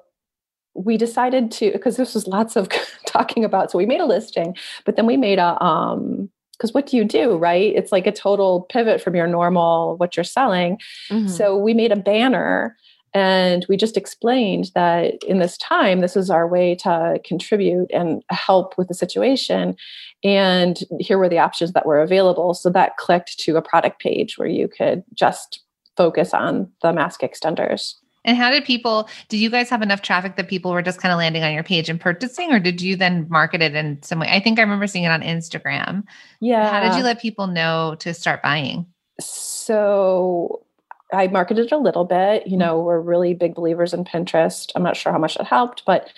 we 0.74 0.96
decided 0.96 1.50
to 1.52 1.72
because 1.72 1.96
this 1.96 2.14
was 2.14 2.26
lots 2.26 2.56
of 2.56 2.68
talking 3.06 3.44
about 3.44 3.70
so 3.70 3.76
we 3.76 3.84
made 3.84 4.00
a 4.00 4.06
listing 4.06 4.56
but 4.86 4.96
then 4.96 5.04
we 5.04 5.18
made 5.18 5.38
a 5.38 5.62
um 5.62 6.30
because 6.52 6.72
what 6.72 6.86
do 6.86 6.96
you 6.96 7.04
do 7.04 7.36
right 7.36 7.74
it's 7.74 7.92
like 7.92 8.06
a 8.06 8.12
total 8.12 8.62
pivot 8.70 9.00
from 9.00 9.14
your 9.14 9.26
normal 9.26 9.96
what 9.96 10.16
you're 10.16 10.24
selling 10.24 10.78
mm-hmm. 11.10 11.26
so 11.28 11.56
we 11.56 11.74
made 11.74 11.92
a 11.92 11.96
banner 11.96 12.76
And 13.14 13.66
we 13.68 13.76
just 13.76 13.96
explained 13.96 14.70
that 14.74 15.22
in 15.24 15.38
this 15.38 15.58
time, 15.58 16.00
this 16.00 16.16
is 16.16 16.30
our 16.30 16.48
way 16.48 16.74
to 16.76 17.20
contribute 17.24 17.90
and 17.92 18.22
help 18.30 18.78
with 18.78 18.88
the 18.88 18.94
situation. 18.94 19.76
And 20.24 20.78
here 20.98 21.18
were 21.18 21.28
the 21.28 21.38
options 21.38 21.72
that 21.72 21.84
were 21.84 22.00
available. 22.00 22.54
So 22.54 22.70
that 22.70 22.96
clicked 22.96 23.38
to 23.40 23.56
a 23.56 23.62
product 23.62 24.00
page 24.00 24.38
where 24.38 24.48
you 24.48 24.68
could 24.68 25.04
just 25.12 25.60
focus 25.96 26.32
on 26.32 26.70
the 26.80 26.92
mask 26.92 27.20
extenders. 27.20 27.94
And 28.24 28.36
how 28.36 28.50
did 28.50 28.64
people, 28.64 29.08
did 29.28 29.38
you 29.38 29.50
guys 29.50 29.68
have 29.70 29.82
enough 29.82 30.02
traffic 30.02 30.36
that 30.36 30.48
people 30.48 30.70
were 30.70 30.82
just 30.82 31.00
kind 31.00 31.12
of 31.12 31.18
landing 31.18 31.42
on 31.42 31.52
your 31.52 31.64
page 31.64 31.88
and 31.88 32.00
purchasing, 32.00 32.52
or 32.52 32.60
did 32.60 32.80
you 32.80 32.96
then 32.96 33.26
market 33.28 33.62
it 33.62 33.74
in 33.74 34.02
some 34.02 34.20
way? 34.20 34.28
I 34.30 34.40
think 34.40 34.58
I 34.58 34.62
remember 34.62 34.86
seeing 34.86 35.04
it 35.04 35.10
on 35.10 35.22
Instagram. 35.22 36.04
Yeah. 36.40 36.70
How 36.70 36.88
did 36.88 36.96
you 36.96 37.04
let 37.04 37.20
people 37.20 37.46
know 37.46 37.96
to 37.98 38.14
start 38.14 38.42
buying? 38.42 38.86
So 39.20 40.64
I 41.12 41.26
marketed 41.26 41.72
a 41.72 41.78
little 41.78 42.04
bit. 42.04 42.46
You 42.46 42.56
mm. 42.56 42.60
know, 42.60 42.80
we're 42.80 43.00
really 43.00 43.34
big 43.34 43.54
believers 43.54 43.92
in 43.92 44.04
Pinterest. 44.04 44.70
I'm 44.74 44.82
not 44.82 44.96
sure 44.96 45.12
how 45.12 45.18
much 45.18 45.36
it 45.36 45.46
helped, 45.46 45.84
but 45.84 46.12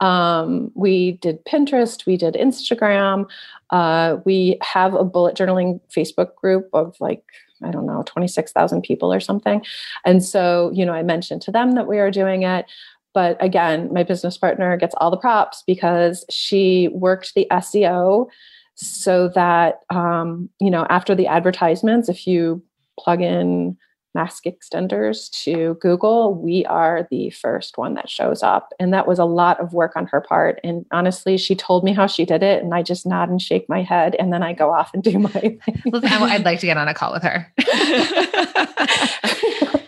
um, 0.00 0.70
we 0.74 1.12
did 1.12 1.44
Pinterest, 1.44 2.06
we 2.06 2.16
did 2.16 2.34
Instagram. 2.34 3.26
Uh, 3.70 4.18
we 4.24 4.58
have 4.62 4.94
a 4.94 5.04
bullet 5.04 5.36
journaling 5.36 5.80
Facebook 5.94 6.34
group 6.34 6.68
of 6.72 6.96
like, 7.00 7.24
I 7.62 7.70
don't 7.70 7.86
know, 7.86 8.02
26,000 8.06 8.82
people 8.82 9.12
or 9.12 9.20
something. 9.20 9.64
And 10.04 10.22
so, 10.22 10.70
you 10.74 10.84
know, 10.84 10.92
I 10.92 11.02
mentioned 11.02 11.42
to 11.42 11.52
them 11.52 11.72
that 11.72 11.86
we 11.86 11.98
are 11.98 12.10
doing 12.10 12.42
it. 12.42 12.66
But 13.14 13.42
again, 13.42 13.92
my 13.92 14.02
business 14.02 14.36
partner 14.36 14.76
gets 14.76 14.94
all 14.98 15.10
the 15.10 15.16
props 15.16 15.62
because 15.66 16.24
she 16.28 16.88
worked 16.88 17.34
the 17.34 17.46
SEO 17.52 18.26
so 18.74 19.28
that, 19.28 19.80
um, 19.90 20.50
you 20.60 20.70
know, 20.70 20.84
after 20.90 21.14
the 21.14 21.28
advertisements, 21.28 22.08
if 22.08 22.26
you 22.26 22.62
plug 22.98 23.22
in 23.22 23.76
mask 24.14 24.44
extenders 24.44 25.30
to 25.42 25.74
Google, 25.80 26.34
we 26.34 26.64
are 26.66 27.06
the 27.10 27.30
first 27.30 27.76
one 27.76 27.94
that 27.94 28.08
shows 28.08 28.42
up. 28.42 28.72
And 28.78 28.92
that 28.94 29.06
was 29.06 29.18
a 29.18 29.24
lot 29.24 29.60
of 29.60 29.72
work 29.72 29.92
on 29.96 30.06
her 30.06 30.20
part. 30.20 30.60
And 30.62 30.86
honestly, 30.92 31.36
she 31.36 31.54
told 31.54 31.84
me 31.84 31.92
how 31.92 32.06
she 32.06 32.24
did 32.24 32.42
it, 32.42 32.62
and 32.62 32.74
I 32.74 32.82
just 32.82 33.06
nod 33.06 33.28
and 33.28 33.42
shake 33.42 33.68
my 33.68 33.82
head, 33.82 34.14
and 34.18 34.32
then 34.32 34.42
I 34.42 34.52
go 34.52 34.72
off 34.72 34.92
and 34.94 35.02
do 35.02 35.18
my 35.18 35.30
thing. 35.30 35.60
I'd 35.92 36.44
like 36.44 36.60
to 36.60 36.66
get 36.66 36.76
on 36.76 36.88
a 36.88 36.94
call 36.94 37.12
with 37.12 37.22
her. 37.22 37.52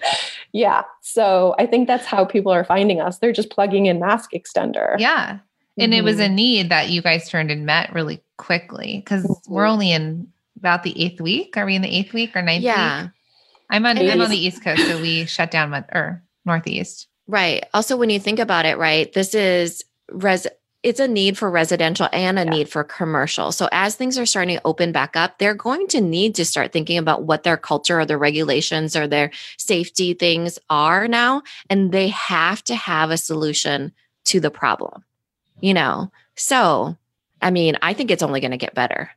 yeah. 0.52 0.82
So 1.02 1.54
I 1.58 1.66
think 1.66 1.86
that's 1.86 2.06
how 2.06 2.24
people 2.24 2.52
are 2.52 2.64
finding 2.64 3.00
us. 3.00 3.18
They're 3.18 3.32
just 3.32 3.50
plugging 3.50 3.86
in 3.86 4.00
mask 4.00 4.30
extender. 4.32 4.96
Yeah. 4.98 5.38
And 5.78 5.92
mm-hmm. 5.92 6.00
it 6.00 6.04
was 6.04 6.18
a 6.18 6.24
mm-hmm. 6.24 6.34
need 6.34 6.68
that 6.70 6.88
you 6.88 7.02
guys 7.02 7.28
turned 7.28 7.50
and 7.50 7.66
met 7.66 7.92
really 7.92 8.22
quickly 8.38 9.02
because 9.04 9.24
mm-hmm. 9.24 9.52
we're 9.52 9.66
only 9.66 9.92
in 9.92 10.32
about 10.56 10.82
the 10.82 11.00
eighth 11.00 11.20
week. 11.20 11.56
Are 11.56 11.66
we 11.66 11.76
in 11.76 11.82
the 11.82 11.94
eighth 11.94 12.12
week 12.12 12.34
or 12.34 12.42
ninth 12.42 12.62
yeah. 12.62 13.02
week? 13.02 13.10
I'm 13.70 13.86
on 13.86 13.98
I'm 13.98 14.20
on 14.20 14.30
the 14.30 14.38
East 14.38 14.62
Coast, 14.62 14.86
so 14.86 15.00
we 15.00 15.24
shut 15.26 15.50
down 15.50 15.74
or 15.92 16.22
Northeast. 16.44 17.08
Right. 17.26 17.64
Also, 17.74 17.96
when 17.96 18.10
you 18.10 18.20
think 18.20 18.38
about 18.38 18.66
it, 18.66 18.78
right, 18.78 19.12
this 19.12 19.34
is 19.34 19.84
res 20.10 20.46
it's 20.86 21.00
a 21.00 21.08
need 21.08 21.36
for 21.36 21.50
residential 21.50 22.08
and 22.12 22.38
a 22.38 22.44
yeah. 22.44 22.50
need 22.50 22.68
for 22.68 22.84
commercial. 22.84 23.50
So 23.50 23.68
as 23.72 23.96
things 23.96 24.16
are 24.18 24.26
starting 24.26 24.56
to 24.56 24.62
open 24.64 24.92
back 24.92 25.16
up, 25.16 25.38
they're 25.38 25.52
going 25.52 25.88
to 25.88 26.00
need 26.00 26.36
to 26.36 26.44
start 26.44 26.72
thinking 26.72 26.96
about 26.96 27.24
what 27.24 27.42
their 27.42 27.56
culture 27.56 27.98
or 27.98 28.06
their 28.06 28.18
regulations 28.18 28.94
or 28.94 29.08
their 29.08 29.32
safety 29.56 30.14
things 30.14 30.60
are 30.70 31.08
now. 31.08 31.42
And 31.68 31.90
they 31.90 32.06
have 32.08 32.62
to 32.64 32.76
have 32.76 33.10
a 33.10 33.16
solution 33.16 33.92
to 34.26 34.38
the 34.38 34.50
problem, 34.50 35.02
you 35.58 35.74
know? 35.74 36.12
So, 36.36 36.96
I 37.42 37.50
mean, 37.50 37.76
I 37.82 37.92
think 37.92 38.12
it's 38.12 38.22
only 38.22 38.38
going 38.38 38.52
to 38.52 38.56
get 38.56 38.74
better. 38.74 39.10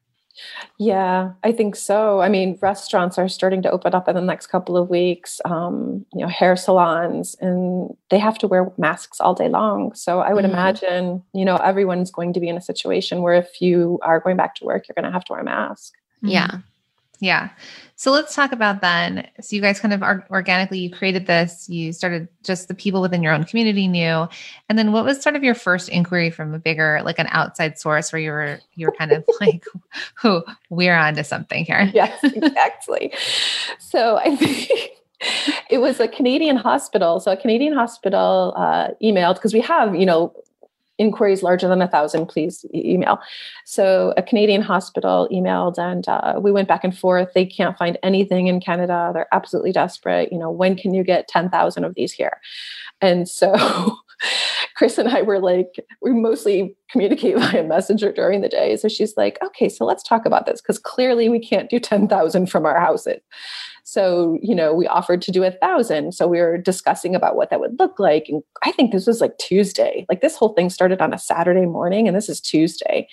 Yeah, 0.77 1.31
I 1.43 1.51
think 1.51 1.75
so. 1.75 2.21
I 2.21 2.29
mean, 2.29 2.57
restaurants 2.61 3.17
are 3.17 3.27
starting 3.27 3.61
to 3.63 3.71
open 3.71 3.93
up 3.93 4.07
in 4.07 4.15
the 4.15 4.21
next 4.21 4.47
couple 4.47 4.77
of 4.77 4.89
weeks. 4.89 5.41
Um, 5.45 6.05
you 6.13 6.21
know, 6.21 6.27
hair 6.27 6.55
salons, 6.55 7.35
and 7.41 7.95
they 8.09 8.19
have 8.19 8.37
to 8.39 8.47
wear 8.47 8.71
masks 8.77 9.19
all 9.19 9.33
day 9.33 9.49
long. 9.49 9.93
So 9.93 10.19
I 10.19 10.33
would 10.33 10.45
mm-hmm. 10.45 10.53
imagine, 10.53 11.23
you 11.33 11.45
know, 11.45 11.57
everyone's 11.57 12.11
going 12.11 12.33
to 12.33 12.39
be 12.39 12.47
in 12.47 12.57
a 12.57 12.61
situation 12.61 13.21
where 13.21 13.33
if 13.33 13.61
you 13.61 13.99
are 14.01 14.19
going 14.19 14.37
back 14.37 14.55
to 14.55 14.65
work, 14.65 14.87
you're 14.87 14.95
going 14.95 15.05
to 15.05 15.11
have 15.11 15.25
to 15.25 15.33
wear 15.33 15.41
a 15.41 15.45
mask. 15.45 15.93
Yeah. 16.21 16.59
Yeah. 17.19 17.49
So 17.95 18.11
let's 18.11 18.33
talk 18.33 18.53
about 18.53 18.79
then. 18.79 19.27
So 19.41 19.57
you 19.57 19.61
guys 19.61 19.79
kind 19.81 19.93
of 19.93 20.01
organically 20.31 20.79
you 20.79 20.89
created 20.89 21.27
this. 21.27 21.67
You 21.67 21.91
started 21.91 22.29
just 22.43 22.69
the 22.69 22.73
people 22.73 23.01
within 23.01 23.21
your 23.21 23.33
own 23.33 23.43
community 23.43 23.89
knew, 23.89 24.25
and 24.69 24.79
then 24.79 24.93
what 24.93 25.03
was 25.03 25.21
sort 25.21 25.35
of 25.35 25.43
your 25.43 25.53
first 25.53 25.89
inquiry 25.89 26.29
from 26.29 26.53
a 26.53 26.59
bigger, 26.59 27.01
like 27.03 27.19
an 27.19 27.27
outside 27.29 27.77
source, 27.77 28.13
where 28.13 28.21
you 28.21 28.31
were 28.31 28.59
you 28.75 28.87
were 28.87 28.93
kind 28.93 29.11
of 29.11 29.25
like, 29.41 29.65
"Who 30.15 30.43
we're 30.69 30.95
onto 30.95 31.23
something 31.23 31.65
here." 31.65 31.91
Yes, 31.93 32.23
exactly. 32.23 33.13
so 33.79 34.17
I 34.17 34.37
think 34.37 34.69
it 35.69 35.79
was 35.79 35.99
a 35.99 36.07
Canadian 36.07 36.55
hospital. 36.55 37.19
So 37.19 37.31
a 37.31 37.37
Canadian 37.37 37.73
hospital 37.73 38.53
uh, 38.55 38.89
emailed 39.03 39.35
because 39.35 39.53
we 39.53 39.59
have, 39.61 39.95
you 39.95 40.05
know, 40.05 40.33
inquiries 40.99 41.41
larger 41.41 41.67
than 41.67 41.81
a 41.81 41.87
thousand, 41.87 42.27
please 42.27 42.65
email. 42.75 43.19
So 43.65 44.13
a 44.17 44.21
Canadian 44.21 44.61
hospital 44.61 45.27
emailed 45.31 45.79
and 45.79 46.07
uh, 46.07 46.39
we 46.39 46.51
went 46.51 46.67
back 46.67 46.83
and 46.83 46.95
forth. 46.95 47.29
They 47.33 47.45
can't 47.45 47.77
find 47.77 47.97
anything 48.03 48.47
in 48.47 48.59
Canada. 48.59 49.11
They're 49.13 49.33
absolutely 49.33 49.71
desperate. 49.71 50.31
You 50.31 50.37
know, 50.37 50.51
when 50.51 50.75
can 50.75 50.93
you 50.93 51.03
get 51.03 51.27
10,000 51.27 51.83
of 51.83 51.95
these 51.95 52.11
here? 52.11 52.39
And 53.01 53.27
so 53.27 53.53
Chris 54.79 54.97
and 54.97 55.09
I 55.09 55.23
were 55.23 55.39
like, 55.39 55.85
we 56.01 56.13
mostly 56.13 56.73
communicate 56.89 57.37
via 57.37 57.63
messenger 57.63 58.13
during 58.13 58.39
the 58.39 58.47
day. 58.47 58.77
So 58.77 58.87
she's 58.87 59.17
like, 59.17 59.37
okay, 59.43 59.67
so 59.67 59.83
let's 59.83 60.01
talk 60.01 60.25
about 60.25 60.45
this 60.45 60.61
because 60.61 60.79
clearly 60.79 61.27
we 61.27 61.37
can't 61.37 61.69
do 61.69 61.81
10,000 61.81 62.45
from 62.49 62.65
our 62.65 62.79
houses. 62.79 63.19
So, 63.83 64.39
you 64.41 64.55
know, 64.55 64.73
we 64.73 64.87
offered 64.87 65.21
to 65.23 65.33
do 65.33 65.43
a 65.43 65.51
thousand. 65.51 66.13
So 66.13 66.27
we 66.27 66.39
were 66.39 66.57
discussing 66.57 67.13
about 67.13 67.35
what 67.35 67.49
that 67.49 67.59
would 67.59 67.77
look 67.77 67.99
like. 67.99 68.27
And 68.29 68.41
I 68.63 68.71
think 68.71 68.93
this 68.93 69.05
was 69.05 69.19
like 69.19 69.37
Tuesday. 69.37 70.05
Like 70.07 70.21
this 70.21 70.37
whole 70.37 70.53
thing 70.53 70.69
started 70.69 71.01
on 71.01 71.13
a 71.13 71.19
Saturday 71.19 71.65
morning 71.65 72.07
and 72.07 72.15
this 72.15 72.29
is 72.29 72.39
Tuesday. 72.39 73.09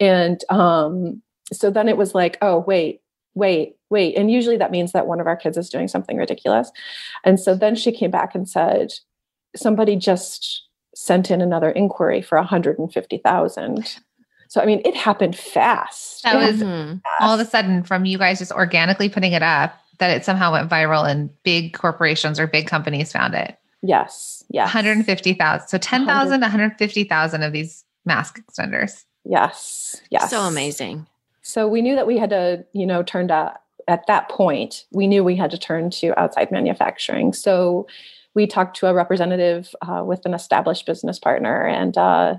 And 0.00 0.42
um, 0.50 1.22
so 1.52 1.70
then 1.70 1.88
it 1.88 1.96
was 1.96 2.16
like, 2.16 2.36
oh, 2.42 2.64
wait, 2.66 3.00
wait, 3.34 3.76
wait. 3.90 4.16
And 4.16 4.28
usually 4.28 4.56
that 4.56 4.72
means 4.72 4.90
that 4.90 5.06
one 5.06 5.20
of 5.20 5.28
our 5.28 5.36
kids 5.36 5.56
is 5.56 5.70
doing 5.70 5.86
something 5.86 6.16
ridiculous. 6.16 6.72
And 7.22 7.38
so 7.38 7.54
then 7.54 7.76
she 7.76 7.92
came 7.92 8.10
back 8.10 8.34
and 8.34 8.48
said, 8.48 8.90
somebody 9.54 9.94
just 9.94 10.65
sent 10.96 11.30
in 11.30 11.42
another 11.42 11.70
inquiry 11.70 12.22
for 12.22 12.38
150,000. 12.38 13.96
So, 14.48 14.62
I 14.62 14.64
mean, 14.64 14.80
it 14.86 14.96
happened 14.96 15.36
fast. 15.36 16.22
That 16.22 16.36
was 16.36 16.62
fast. 16.62 17.02
all 17.20 17.34
of 17.34 17.40
a 17.40 17.44
sudden 17.44 17.82
from 17.82 18.06
you 18.06 18.16
guys 18.16 18.38
just 18.38 18.50
organically 18.50 19.10
putting 19.10 19.32
it 19.32 19.42
up 19.42 19.78
that 19.98 20.10
it 20.10 20.24
somehow 20.24 20.52
went 20.52 20.70
viral 20.70 21.08
and 21.08 21.30
big 21.42 21.74
corporations 21.74 22.40
or 22.40 22.46
big 22.46 22.66
companies 22.66 23.12
found 23.12 23.34
it. 23.34 23.58
Yes. 23.82 24.42
Yes. 24.48 24.66
150,000. 24.66 25.68
So 25.68 25.76
10,000 25.76 26.40
to 26.40 26.44
150,000 26.44 27.42
of 27.42 27.52
these 27.52 27.84
mask 28.06 28.40
extenders. 28.40 29.04
Yes. 29.24 30.00
Yes. 30.10 30.30
So 30.30 30.42
amazing. 30.42 31.06
So 31.42 31.68
we 31.68 31.82
knew 31.82 31.94
that 31.94 32.06
we 32.06 32.16
had 32.16 32.30
to, 32.30 32.64
you 32.72 32.86
know, 32.86 33.02
turn 33.02 33.28
to, 33.28 33.54
at 33.86 34.06
that 34.06 34.30
point, 34.30 34.86
we 34.92 35.06
knew 35.06 35.22
we 35.22 35.36
had 35.36 35.50
to 35.50 35.58
turn 35.58 35.90
to 35.90 36.18
outside 36.18 36.50
manufacturing. 36.50 37.34
So 37.34 37.86
we 38.36 38.46
talked 38.46 38.76
to 38.76 38.86
a 38.86 38.94
representative 38.94 39.74
uh, 39.80 40.04
with 40.04 40.24
an 40.26 40.34
established 40.34 40.86
business 40.86 41.18
partner 41.18 41.66
and 41.66 41.96
uh, 41.96 42.34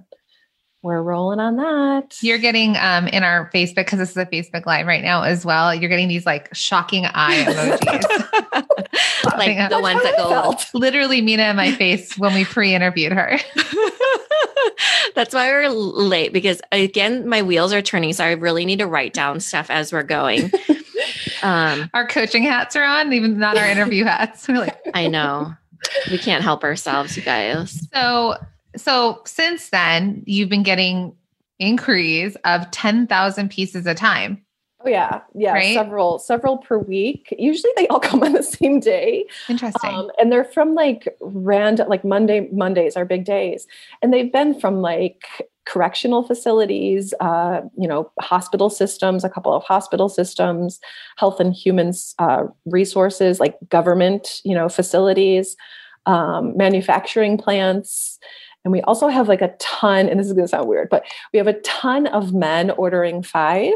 we're 0.83 1.01
rolling 1.01 1.39
on 1.39 1.57
that. 1.57 2.15
You're 2.21 2.37
getting 2.37 2.77
um, 2.77 3.07
in 3.07 3.23
our 3.23 3.49
Facebook 3.53 3.77
because 3.77 3.97
this 3.97 4.11
is 4.11 4.17
a 4.17 4.27
Facebook 4.27 4.67
live 4.67 4.85
right 4.85 5.03
now 5.03 5.23
as 5.23 5.43
well. 5.43 5.73
You're 5.73 5.89
getting 5.89 6.07
these 6.07 6.25
like 6.25 6.53
shocking 6.53 7.05
eye 7.05 7.43
emojis, 7.47 9.37
like 9.37 9.69
the 9.69 9.79
ones 9.79 10.03
that 10.03 10.15
go 10.17 10.55
literally 10.77 11.19
Minna 11.19 11.49
in 11.49 11.55
my 11.55 11.71
face 11.71 12.15
when 12.17 12.35
we 12.35 12.45
pre-interviewed 12.45 13.11
her. 13.11 13.39
That's 15.15 15.33
why 15.33 15.49
we're 15.49 15.69
late 15.69 16.31
because 16.31 16.61
again, 16.71 17.27
my 17.27 17.41
wheels 17.41 17.73
are 17.73 17.81
turning, 17.81 18.13
so 18.13 18.23
I 18.23 18.33
really 18.33 18.65
need 18.65 18.79
to 18.79 18.87
write 18.87 19.13
down 19.13 19.39
stuff 19.39 19.71
as 19.71 19.91
we're 19.91 20.03
going. 20.03 20.51
Um, 21.43 21.91
our 21.93 22.07
coaching 22.07 22.41
hats 22.41 22.75
are 22.75 22.83
on, 22.83 23.13
even 23.13 23.37
not 23.37 23.59
our 23.59 23.67
interview 23.67 24.05
hats. 24.05 24.47
We're 24.47 24.57
like, 24.57 24.75
I 24.95 25.05
know 25.07 25.53
we 26.11 26.17
can't 26.17 26.43
help 26.43 26.63
ourselves, 26.63 27.15
you 27.15 27.23
guys. 27.23 27.87
So, 27.93 28.35
so 28.75 29.21
since 29.25 29.69
then, 29.69 30.23
you've 30.25 30.49
been 30.49 30.63
getting 30.63 31.15
inquiries 31.59 32.35
of 32.45 32.69
10,000 32.71 33.49
pieces 33.49 33.85
a 33.85 33.93
time. 33.93 34.43
Oh 34.85 34.89
yeah, 34.89 35.21
yeah, 35.33 35.53
right? 35.53 35.73
several, 35.73 36.19
several 36.19 36.59
per 36.59 36.77
week. 36.77 37.33
Usually 37.37 37.73
they 37.75 37.87
all 37.87 37.99
come 38.01 38.21
on 38.21 38.33
the 38.33 38.43
same 38.43 38.79
day. 38.79 39.25
Interesting. 39.49 39.89
Um, 39.89 40.11
and 40.19 40.31
they're 40.31 40.43
from 40.45 40.75
like 40.75 41.07
random, 41.19 41.89
like 41.89 42.05
Monday. 42.05 42.47
Mondays 42.51 42.95
are 42.95 43.03
big 43.03 43.25
days, 43.25 43.67
and 44.01 44.13
they've 44.13 44.31
been 44.31 44.59
from 44.59 44.81
like 44.81 45.25
correctional 45.67 46.23
facilities, 46.23 47.13
uh, 47.19 47.61
you 47.77 47.87
know, 47.87 48.09
hospital 48.21 48.69
systems, 48.69 49.23
a 49.23 49.29
couple 49.29 49.53
of 49.53 49.63
hospital 49.63 50.09
systems, 50.09 50.79
health 51.17 51.39
and 51.39 51.53
human 51.53 51.91
uh, 52.19 52.43
resources, 52.65 53.39
like 53.39 53.57
government, 53.69 54.41
you 54.45 54.55
know, 54.55 54.69
facilities, 54.69 55.55
um, 56.05 56.55
manufacturing 56.55 57.37
plants. 57.37 58.17
And 58.63 58.71
we 58.71 58.81
also 58.81 59.07
have 59.07 59.27
like 59.27 59.41
a 59.41 59.55
ton, 59.59 60.09
and 60.09 60.19
this 60.19 60.27
is 60.27 60.33
going 60.33 60.45
to 60.45 60.49
sound 60.49 60.67
weird, 60.67 60.89
but 60.89 61.05
we 61.33 61.37
have 61.37 61.47
a 61.47 61.59
ton 61.61 62.07
of 62.07 62.33
men 62.33 62.71
ordering 62.71 63.21
five 63.21 63.73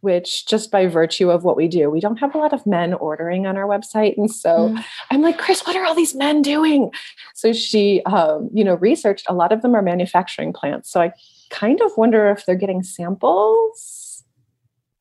which 0.00 0.46
just 0.46 0.70
by 0.70 0.86
virtue 0.86 1.30
of 1.30 1.44
what 1.44 1.56
we 1.56 1.68
do, 1.68 1.90
we 1.90 2.00
don't 2.00 2.18
have 2.18 2.34
a 2.34 2.38
lot 2.38 2.52
of 2.52 2.66
men 2.66 2.94
ordering 2.94 3.46
on 3.46 3.56
our 3.56 3.66
website. 3.66 4.16
And 4.16 4.30
so 4.30 4.70
mm. 4.70 4.84
I'm 5.10 5.22
like, 5.22 5.38
Chris, 5.38 5.66
what 5.66 5.76
are 5.76 5.84
all 5.84 5.94
these 5.94 6.14
men 6.14 6.42
doing? 6.42 6.90
So 7.34 7.52
she, 7.52 8.02
um, 8.04 8.50
you 8.52 8.64
know, 8.64 8.74
researched 8.74 9.26
a 9.28 9.34
lot 9.34 9.52
of 9.52 9.62
them 9.62 9.74
are 9.74 9.82
manufacturing 9.82 10.52
plants. 10.52 10.90
So 10.90 11.00
I 11.00 11.12
kind 11.50 11.80
of 11.80 11.96
wonder 11.96 12.30
if 12.30 12.46
they're 12.46 12.56
getting 12.56 12.82
samples. 12.82 14.24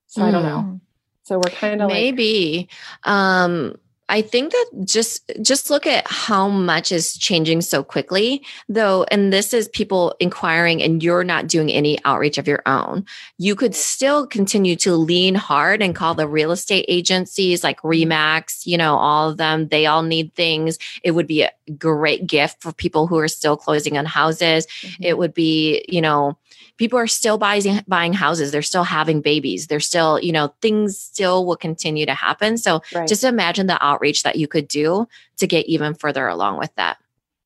So 0.08 0.22
mm. 0.22 0.26
I 0.26 0.32
don't 0.32 0.44
know. 0.44 0.64
Mm. 0.68 0.82
So 1.24 1.38
we're 1.38 1.56
kind 1.56 1.82
of 1.82 1.90
maybe. 1.90 2.68
Like, 3.06 3.14
um, 3.14 3.78
I 4.12 4.22
think 4.22 4.52
that 4.52 4.70
just 4.84 5.32
just 5.42 5.70
look 5.70 5.88
at 5.88 6.06
how 6.06 6.50
much 6.50 6.92
is 6.92 7.18
changing 7.18 7.62
so 7.62 7.82
quickly 7.82 8.46
though 8.68 9.06
and 9.10 9.32
this 9.32 9.54
is 9.54 9.70
people 9.70 10.16
inquiring 10.20 10.84
and 10.84 11.02
you're 11.02 11.24
not 11.24 11.48
doing 11.48 11.72
any 11.72 11.98
outreach 12.04 12.38
of 12.38 12.46
your 12.46 12.62
own. 12.66 13.06
You 13.38 13.56
could 13.56 13.74
still 13.74 14.28
continue 14.28 14.76
to 14.78 14.96
lean 14.98 15.36
hard 15.36 15.82
and 15.82 15.96
call 15.96 16.14
the 16.14 16.28
real 16.28 16.52
estate 16.52 16.84
agencies 16.90 17.64
like 17.64 17.78
mm-hmm. 17.78 18.12
Remax, 18.12 18.66
you 18.66 18.78
know, 18.78 18.98
all 18.98 19.30
of 19.30 19.38
them, 19.38 19.70
they 19.70 19.86
all 19.86 20.04
need 20.04 20.36
things. 20.36 20.78
It 21.04 21.12
would 21.12 21.28
be 21.28 21.44
a 21.44 21.52
great 21.78 22.28
gift 22.28 22.62
for 22.62 22.74
people 22.74 23.08
who 23.08 23.18
are 23.18 23.30
still 23.30 23.56
closing 23.56 23.98
on 23.98 24.06
houses. 24.06 24.68
Mm-hmm. 24.82 25.04
It 25.04 25.18
would 25.18 25.34
be, 25.34 25.86
you 25.88 26.02
know, 26.02 26.38
people 26.82 26.98
are 26.98 27.06
still 27.06 27.38
buying 27.38 27.84
buying 27.88 28.12
houses 28.12 28.52
they're 28.52 28.64
still 28.64 28.84
having 28.84 29.22
babies 29.22 29.68
they're 29.68 29.80
still 29.80 30.20
you 30.20 30.32
know 30.32 30.52
things 30.64 30.98
still 30.98 31.46
will 31.46 31.56
continue 31.56 32.08
to 32.08 32.16
happen 32.16 32.58
so 32.58 32.82
right. 32.96 33.08
just 33.08 33.24
imagine 33.24 33.68
the 33.68 33.78
outreach 33.86 34.01
that 34.24 34.36
you 34.36 34.48
could 34.48 34.68
do 34.68 35.08
to 35.38 35.48
get 35.48 35.66
even 35.68 35.94
further 35.94 36.28
along 36.28 36.58
with 36.58 36.74
that 36.76 36.98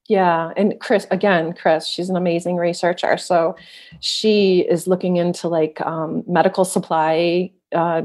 yeah 0.07 0.51
and 0.55 0.79
chris 0.79 1.07
again 1.11 1.53
chris 1.53 1.85
she's 1.87 2.09
an 2.09 2.15
amazing 2.15 2.55
researcher 2.55 3.17
so 3.17 3.55
she 3.99 4.61
is 4.69 4.87
looking 4.87 5.17
into 5.17 5.47
like 5.47 5.81
um, 5.81 6.23
medical 6.27 6.65
supply 6.65 7.51
uh, 7.73 8.01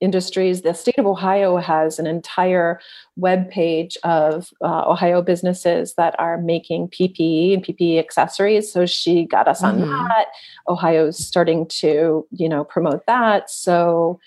industries. 0.00 0.62
The 0.62 0.72
state 0.72 0.98
of 0.98 1.06
Ohio 1.06 1.58
has 1.58 1.98
an 1.98 2.06
entire 2.06 2.80
web 3.16 3.50
page 3.50 3.96
of 4.02 4.50
uh, 4.62 4.84
Ohio 4.86 5.22
businesses 5.22 5.94
that 5.94 6.18
are 6.18 6.38
making 6.38 6.88
PPE 6.88 7.54
and 7.54 7.64
PPE 7.64 7.98
accessories. 7.98 8.72
So 8.72 8.86
she 8.86 9.24
got 9.24 9.46
us 9.46 9.62
on 9.62 9.80
mm-hmm. 9.80 9.90
that. 9.90 10.28
Ohio's 10.68 11.18
starting 11.18 11.66
to, 11.66 12.26
you 12.30 12.48
know, 12.48 12.64
promote 12.64 13.06
that. 13.06 13.50
So 13.50 14.18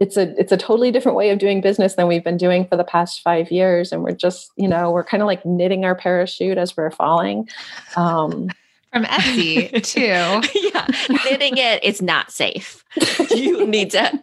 it's 0.00 0.16
a 0.16 0.38
it's 0.38 0.52
a 0.52 0.56
totally 0.56 0.90
different 0.90 1.16
way 1.16 1.30
of 1.30 1.38
doing 1.38 1.60
business 1.60 1.94
than 1.94 2.08
we've 2.08 2.24
been 2.24 2.36
doing 2.36 2.66
for 2.66 2.76
the 2.76 2.84
past 2.84 3.20
five 3.20 3.50
years, 3.50 3.92
and 3.92 4.02
we're 4.02 4.12
just, 4.12 4.50
you 4.56 4.68
know, 4.68 4.90
we're 4.90 5.04
kind 5.04 5.22
of 5.22 5.26
like 5.26 5.44
knitting 5.46 5.84
our 5.84 5.94
parachute 5.94 6.58
as 6.58 6.76
we're 6.76 6.90
falling. 6.90 7.48
Um, 7.96 8.50
from 8.92 9.04
Etsy 9.04 9.82
too. 9.82 10.00
yeah, 10.72 10.86
knitting 11.24 11.56
it 11.56 11.82
is 11.82 12.00
not 12.00 12.30
safe. 12.30 12.84
You 13.34 13.66
need 13.66 13.90
to 13.90 14.22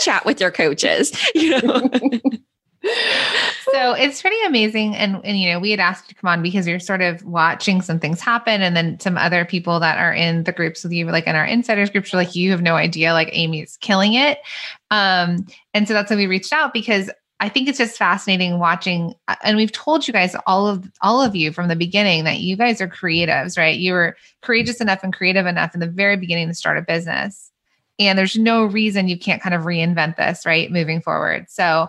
chat 0.00 0.24
with 0.24 0.40
your 0.40 0.50
coaches, 0.50 1.12
you 1.34 1.60
know. 1.60 1.90
So 3.72 3.92
it's 3.92 4.20
pretty 4.20 4.40
amazing. 4.46 4.94
And, 4.94 5.20
and, 5.24 5.38
you 5.38 5.50
know, 5.50 5.58
we 5.58 5.70
had 5.70 5.80
asked 5.80 6.08
you 6.08 6.14
to 6.14 6.20
come 6.20 6.28
on 6.28 6.42
because 6.42 6.66
you're 6.66 6.80
sort 6.80 7.02
of 7.02 7.24
watching 7.24 7.80
some 7.80 7.98
things 7.98 8.20
happen. 8.20 8.62
And 8.62 8.76
then 8.76 9.00
some 9.00 9.16
other 9.16 9.44
people 9.44 9.80
that 9.80 9.98
are 9.98 10.12
in 10.12 10.44
the 10.44 10.52
groups 10.52 10.82
with 10.82 10.92
you, 10.92 11.06
like 11.06 11.26
in 11.26 11.36
our 11.36 11.44
insiders 11.44 11.90
groups, 11.90 12.12
are 12.12 12.18
like, 12.18 12.34
you 12.34 12.50
have 12.50 12.62
no 12.62 12.74
idea, 12.74 13.12
like 13.12 13.30
Amy's 13.32 13.76
killing 13.78 14.14
it. 14.14 14.38
Um, 14.90 15.46
and 15.72 15.88
so 15.88 15.94
that's 15.94 16.10
when 16.10 16.18
we 16.18 16.26
reached 16.26 16.52
out 16.52 16.72
because 16.72 17.10
I 17.40 17.48
think 17.48 17.68
it's 17.68 17.78
just 17.78 17.98
fascinating 17.98 18.58
watching. 18.58 19.14
And 19.42 19.56
we've 19.56 19.72
told 19.72 20.06
you 20.06 20.12
guys, 20.12 20.36
all 20.46 20.68
of 20.68 20.90
all 21.00 21.20
of 21.20 21.34
you 21.34 21.52
from 21.52 21.68
the 21.68 21.76
beginning, 21.76 22.24
that 22.24 22.40
you 22.40 22.56
guys 22.56 22.80
are 22.80 22.88
creatives, 22.88 23.58
right? 23.58 23.78
You 23.78 23.92
were 23.92 24.16
courageous 24.40 24.80
enough 24.80 25.02
and 25.02 25.12
creative 25.12 25.46
enough 25.46 25.74
in 25.74 25.80
the 25.80 25.88
very 25.88 26.16
beginning 26.16 26.48
to 26.48 26.54
start 26.54 26.78
a 26.78 26.82
business 26.82 27.50
and 27.98 28.18
there's 28.18 28.36
no 28.36 28.64
reason 28.64 29.08
you 29.08 29.18
can't 29.18 29.42
kind 29.42 29.54
of 29.54 29.62
reinvent 29.62 30.16
this, 30.16 30.44
right? 30.44 30.70
Moving 30.70 31.00
forward. 31.00 31.46
So, 31.48 31.88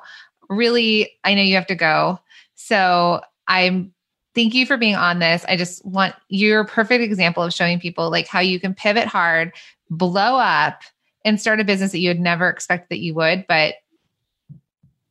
really, 0.50 1.12
I 1.24 1.34
know 1.34 1.42
you 1.42 1.56
have 1.56 1.68
to 1.68 1.76
go. 1.76 2.20
So, 2.56 3.22
I'm 3.48 3.94
thank 4.34 4.54
you 4.54 4.66
for 4.66 4.78
being 4.78 4.96
on 4.96 5.20
this. 5.20 5.46
I 5.48 5.56
just 5.56 5.84
want 5.86 6.14
you're 6.30 6.62
a 6.62 6.66
perfect 6.66 7.04
example 7.04 7.42
of 7.42 7.54
showing 7.54 7.80
people 7.80 8.12
like 8.12 8.28
how 8.28 8.42
you 8.42 8.60
can 8.60 8.74
pivot 8.74 9.08
hard, 9.08 9.54
blow 9.90 10.38
up, 10.38 10.82
and 11.24 11.40
start 11.40 11.60
a 11.60 11.64
business 11.64 11.92
that 11.92 12.00
you 12.00 12.10
had 12.10 12.20
never 12.20 12.50
expected 12.50 12.88
that 12.90 13.00
you 13.00 13.14
would. 13.16 13.46
But 13.48 13.76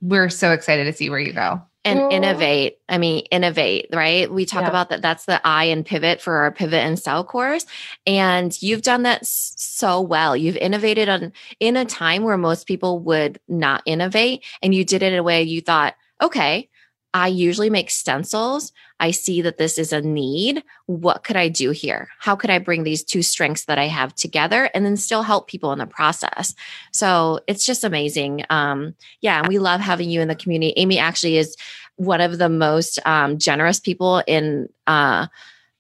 we're 0.01 0.29
so 0.29 0.53
excited 0.53 0.85
to 0.85 0.93
see 0.93 1.09
where 1.09 1.19
you 1.19 1.33
go 1.33 1.63
and 1.85 2.13
innovate. 2.13 2.79
I 2.89 2.99
mean, 2.99 3.25
innovate, 3.31 3.89
right? 3.93 4.31
We 4.31 4.47
talk 4.47 4.63
yeah. 4.63 4.69
about 4.69 4.89
that. 4.89 5.03
That's 5.03 5.27
the 5.27 5.41
I 5.47 5.65
and 5.65 5.85
pivot 5.85 6.21
for 6.21 6.37
our 6.39 6.51
pivot 6.51 6.81
and 6.81 6.99
sell 6.99 7.25
course. 7.25 7.67
And 8.07 8.61
you've 8.63 8.83
done 8.83 9.03
that 9.03 9.27
so 9.27 10.01
well. 10.01 10.37
You've 10.37 10.57
innovated 10.57 11.09
on 11.09 11.33
in 11.61 11.77
a 11.77 11.85
time 11.85 12.23
where 12.23 12.39
most 12.39 12.67
people 12.67 13.01
would 13.01 13.39
not 13.49 13.83
innovate. 13.87 14.45
And 14.63 14.75
you 14.75 14.85
did 14.85 15.03
it 15.03 15.13
in 15.13 15.19
a 15.19 15.23
way 15.23 15.43
you 15.43 15.61
thought, 15.61 15.95
okay, 16.23 16.69
I 17.15 17.29
usually 17.29 17.71
make 17.71 17.91
stencils. 17.91 18.73
I 18.99 19.13
see 19.13 19.41
that 19.43 19.57
this 19.57 19.79
is 19.79 19.93
a 19.93 20.03
need. 20.03 20.65
What 20.87 21.23
could 21.23 21.37
I 21.37 21.49
do 21.49 21.71
here? 21.71 22.09
How 22.19 22.35
could 22.35 22.51
I 22.51 22.59
bring 22.59 22.83
these 22.83 23.05
two 23.05 23.23
strengths 23.23 23.67
that 23.67 23.79
I 23.79 23.87
have 23.87 24.15
together 24.17 24.69
and 24.75 24.85
then 24.85 24.97
still 24.97 25.23
help 25.23 25.47
people 25.47 25.73
in 25.73 25.79
the 25.79 25.87
process? 25.87 26.55
So 26.93 27.41
it's 27.47 27.65
just 27.65 27.85
amazing. 27.85 28.45
Um, 28.51 28.97
yeah, 29.21 29.47
we 29.47 29.61
love 29.61 29.81
having 29.81 30.11
you 30.11 30.21
in 30.21 30.29
the 30.29 30.35
community. 30.35 30.75
Amy 30.77 30.99
actually 30.99 31.39
is 31.39 31.57
one 31.97 32.21
of 32.21 32.39
the 32.39 32.49
most 32.49 32.99
um, 33.07 33.39
generous 33.39 33.79
people 33.79 34.23
in 34.27 34.69
uh, 34.89 35.29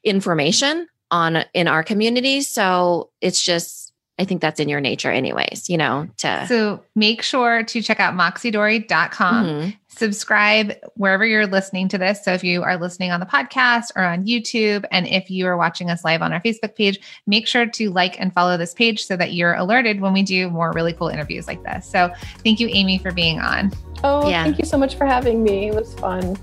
information 0.05 0.87
on 1.11 1.44
in 1.53 1.66
our 1.66 1.83
community. 1.83 2.42
So 2.42 3.11
it's 3.20 3.42
just 3.42 3.92
I 4.16 4.24
think 4.24 4.40
that's 4.40 4.61
in 4.61 4.68
your 4.68 4.81
nature 4.81 5.11
anyways, 5.11 5.68
you 5.68 5.77
know, 5.77 6.09
to 6.18 6.46
So 6.46 6.85
make 6.94 7.20
sure 7.20 7.64
to 7.64 7.83
check 7.83 7.98
out 7.98 8.14
moxiedori.com. 8.14 9.46
Mm-hmm. 9.46 9.70
Subscribe 9.88 10.74
wherever 10.94 11.27
you're 11.27 11.48
listening 11.48 11.88
to 11.88 11.98
this. 11.98 12.24
So 12.24 12.33
if 12.33 12.44
you 12.44 12.62
are 12.62 12.77
listening 12.77 13.11
on 13.11 13.18
the 13.18 13.27
podcast 13.27 13.90
or 13.96 14.05
on 14.05 14.24
YouTube, 14.24 14.85
and 14.92 15.09
if 15.09 15.31
you 15.31 15.46
are 15.46 15.57
watching 15.57 15.90
us 15.90 16.05
live 16.05 16.22
on 16.22 16.33
our 16.33 16.40
Facebook 16.40 16.77
page, 16.77 17.00
make 17.27 17.48
sure 17.48 17.66
to 17.66 17.90
like 17.90 18.20
and 18.20 18.33
follow 18.33 18.57
this 18.57 18.72
page 18.72 19.05
so 19.05 19.16
that 19.16 19.35
you're 19.35 19.55
alerted 19.55 20.00
when 20.00 20.12
we 20.12 20.22
do 20.22 20.48
more 20.48 20.70
really 20.72 20.92
cool 20.92 21.09
interviews 21.09 21.48
like 21.48 21.62
this. 21.64 21.85
So 21.88 22.12
thank 22.44 22.61
you, 22.61 22.68
Amy, 22.70 22.98
for 22.98 23.12
being 23.12 23.40
on. 23.40 23.72
Oh, 24.05 24.29
yeah. 24.29 24.44
thank 24.44 24.59
you 24.59 24.64
so 24.64 24.79
much 24.79 24.94
for 24.94 25.07
having 25.07 25.42
me. 25.42 25.68
It 25.68 25.74
was 25.74 25.92
fun. 25.94 26.37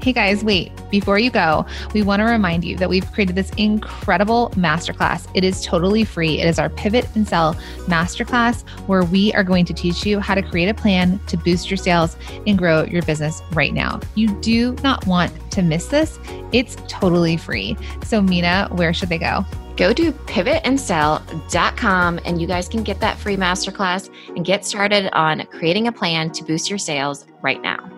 Hey 0.00 0.12
guys, 0.12 0.44
wait, 0.44 0.70
before 1.00 1.18
you 1.18 1.28
go, 1.28 1.66
we 1.92 2.02
want 2.02 2.20
to 2.20 2.24
remind 2.24 2.62
you 2.62 2.76
that 2.76 2.88
we've 2.88 3.10
created 3.10 3.34
this 3.34 3.50
incredible 3.56 4.50
masterclass. 4.50 5.26
It 5.34 5.42
is 5.42 5.60
totally 5.60 6.04
free. 6.04 6.38
It 6.38 6.46
is 6.46 6.60
our 6.60 6.70
Pivot 6.70 7.08
and 7.16 7.26
Sell 7.26 7.54
masterclass 7.88 8.62
where 8.86 9.02
we 9.02 9.32
are 9.32 9.42
going 9.42 9.64
to 9.64 9.74
teach 9.74 10.06
you 10.06 10.20
how 10.20 10.36
to 10.36 10.42
create 10.42 10.68
a 10.68 10.74
plan 10.74 11.18
to 11.26 11.36
boost 11.36 11.68
your 11.68 11.78
sales 11.78 12.16
and 12.46 12.56
grow 12.56 12.84
your 12.84 13.02
business 13.02 13.42
right 13.54 13.74
now. 13.74 13.98
You 14.14 14.28
do 14.40 14.76
not 14.84 15.04
want 15.08 15.32
to 15.50 15.62
miss 15.62 15.88
this. 15.88 16.20
It's 16.52 16.76
totally 16.86 17.36
free. 17.36 17.76
So, 18.04 18.22
Minna, 18.22 18.68
where 18.70 18.94
should 18.94 19.08
they 19.08 19.18
go? 19.18 19.44
Go 19.76 19.92
to 19.92 20.12
pivotandsell.com 20.12 22.20
and 22.24 22.40
you 22.40 22.46
guys 22.46 22.68
can 22.68 22.84
get 22.84 23.00
that 23.00 23.18
free 23.18 23.36
masterclass 23.36 24.08
and 24.28 24.44
get 24.44 24.64
started 24.64 25.12
on 25.12 25.44
creating 25.46 25.88
a 25.88 25.92
plan 25.92 26.30
to 26.30 26.44
boost 26.44 26.70
your 26.70 26.78
sales 26.78 27.26
right 27.42 27.60
now. 27.60 27.90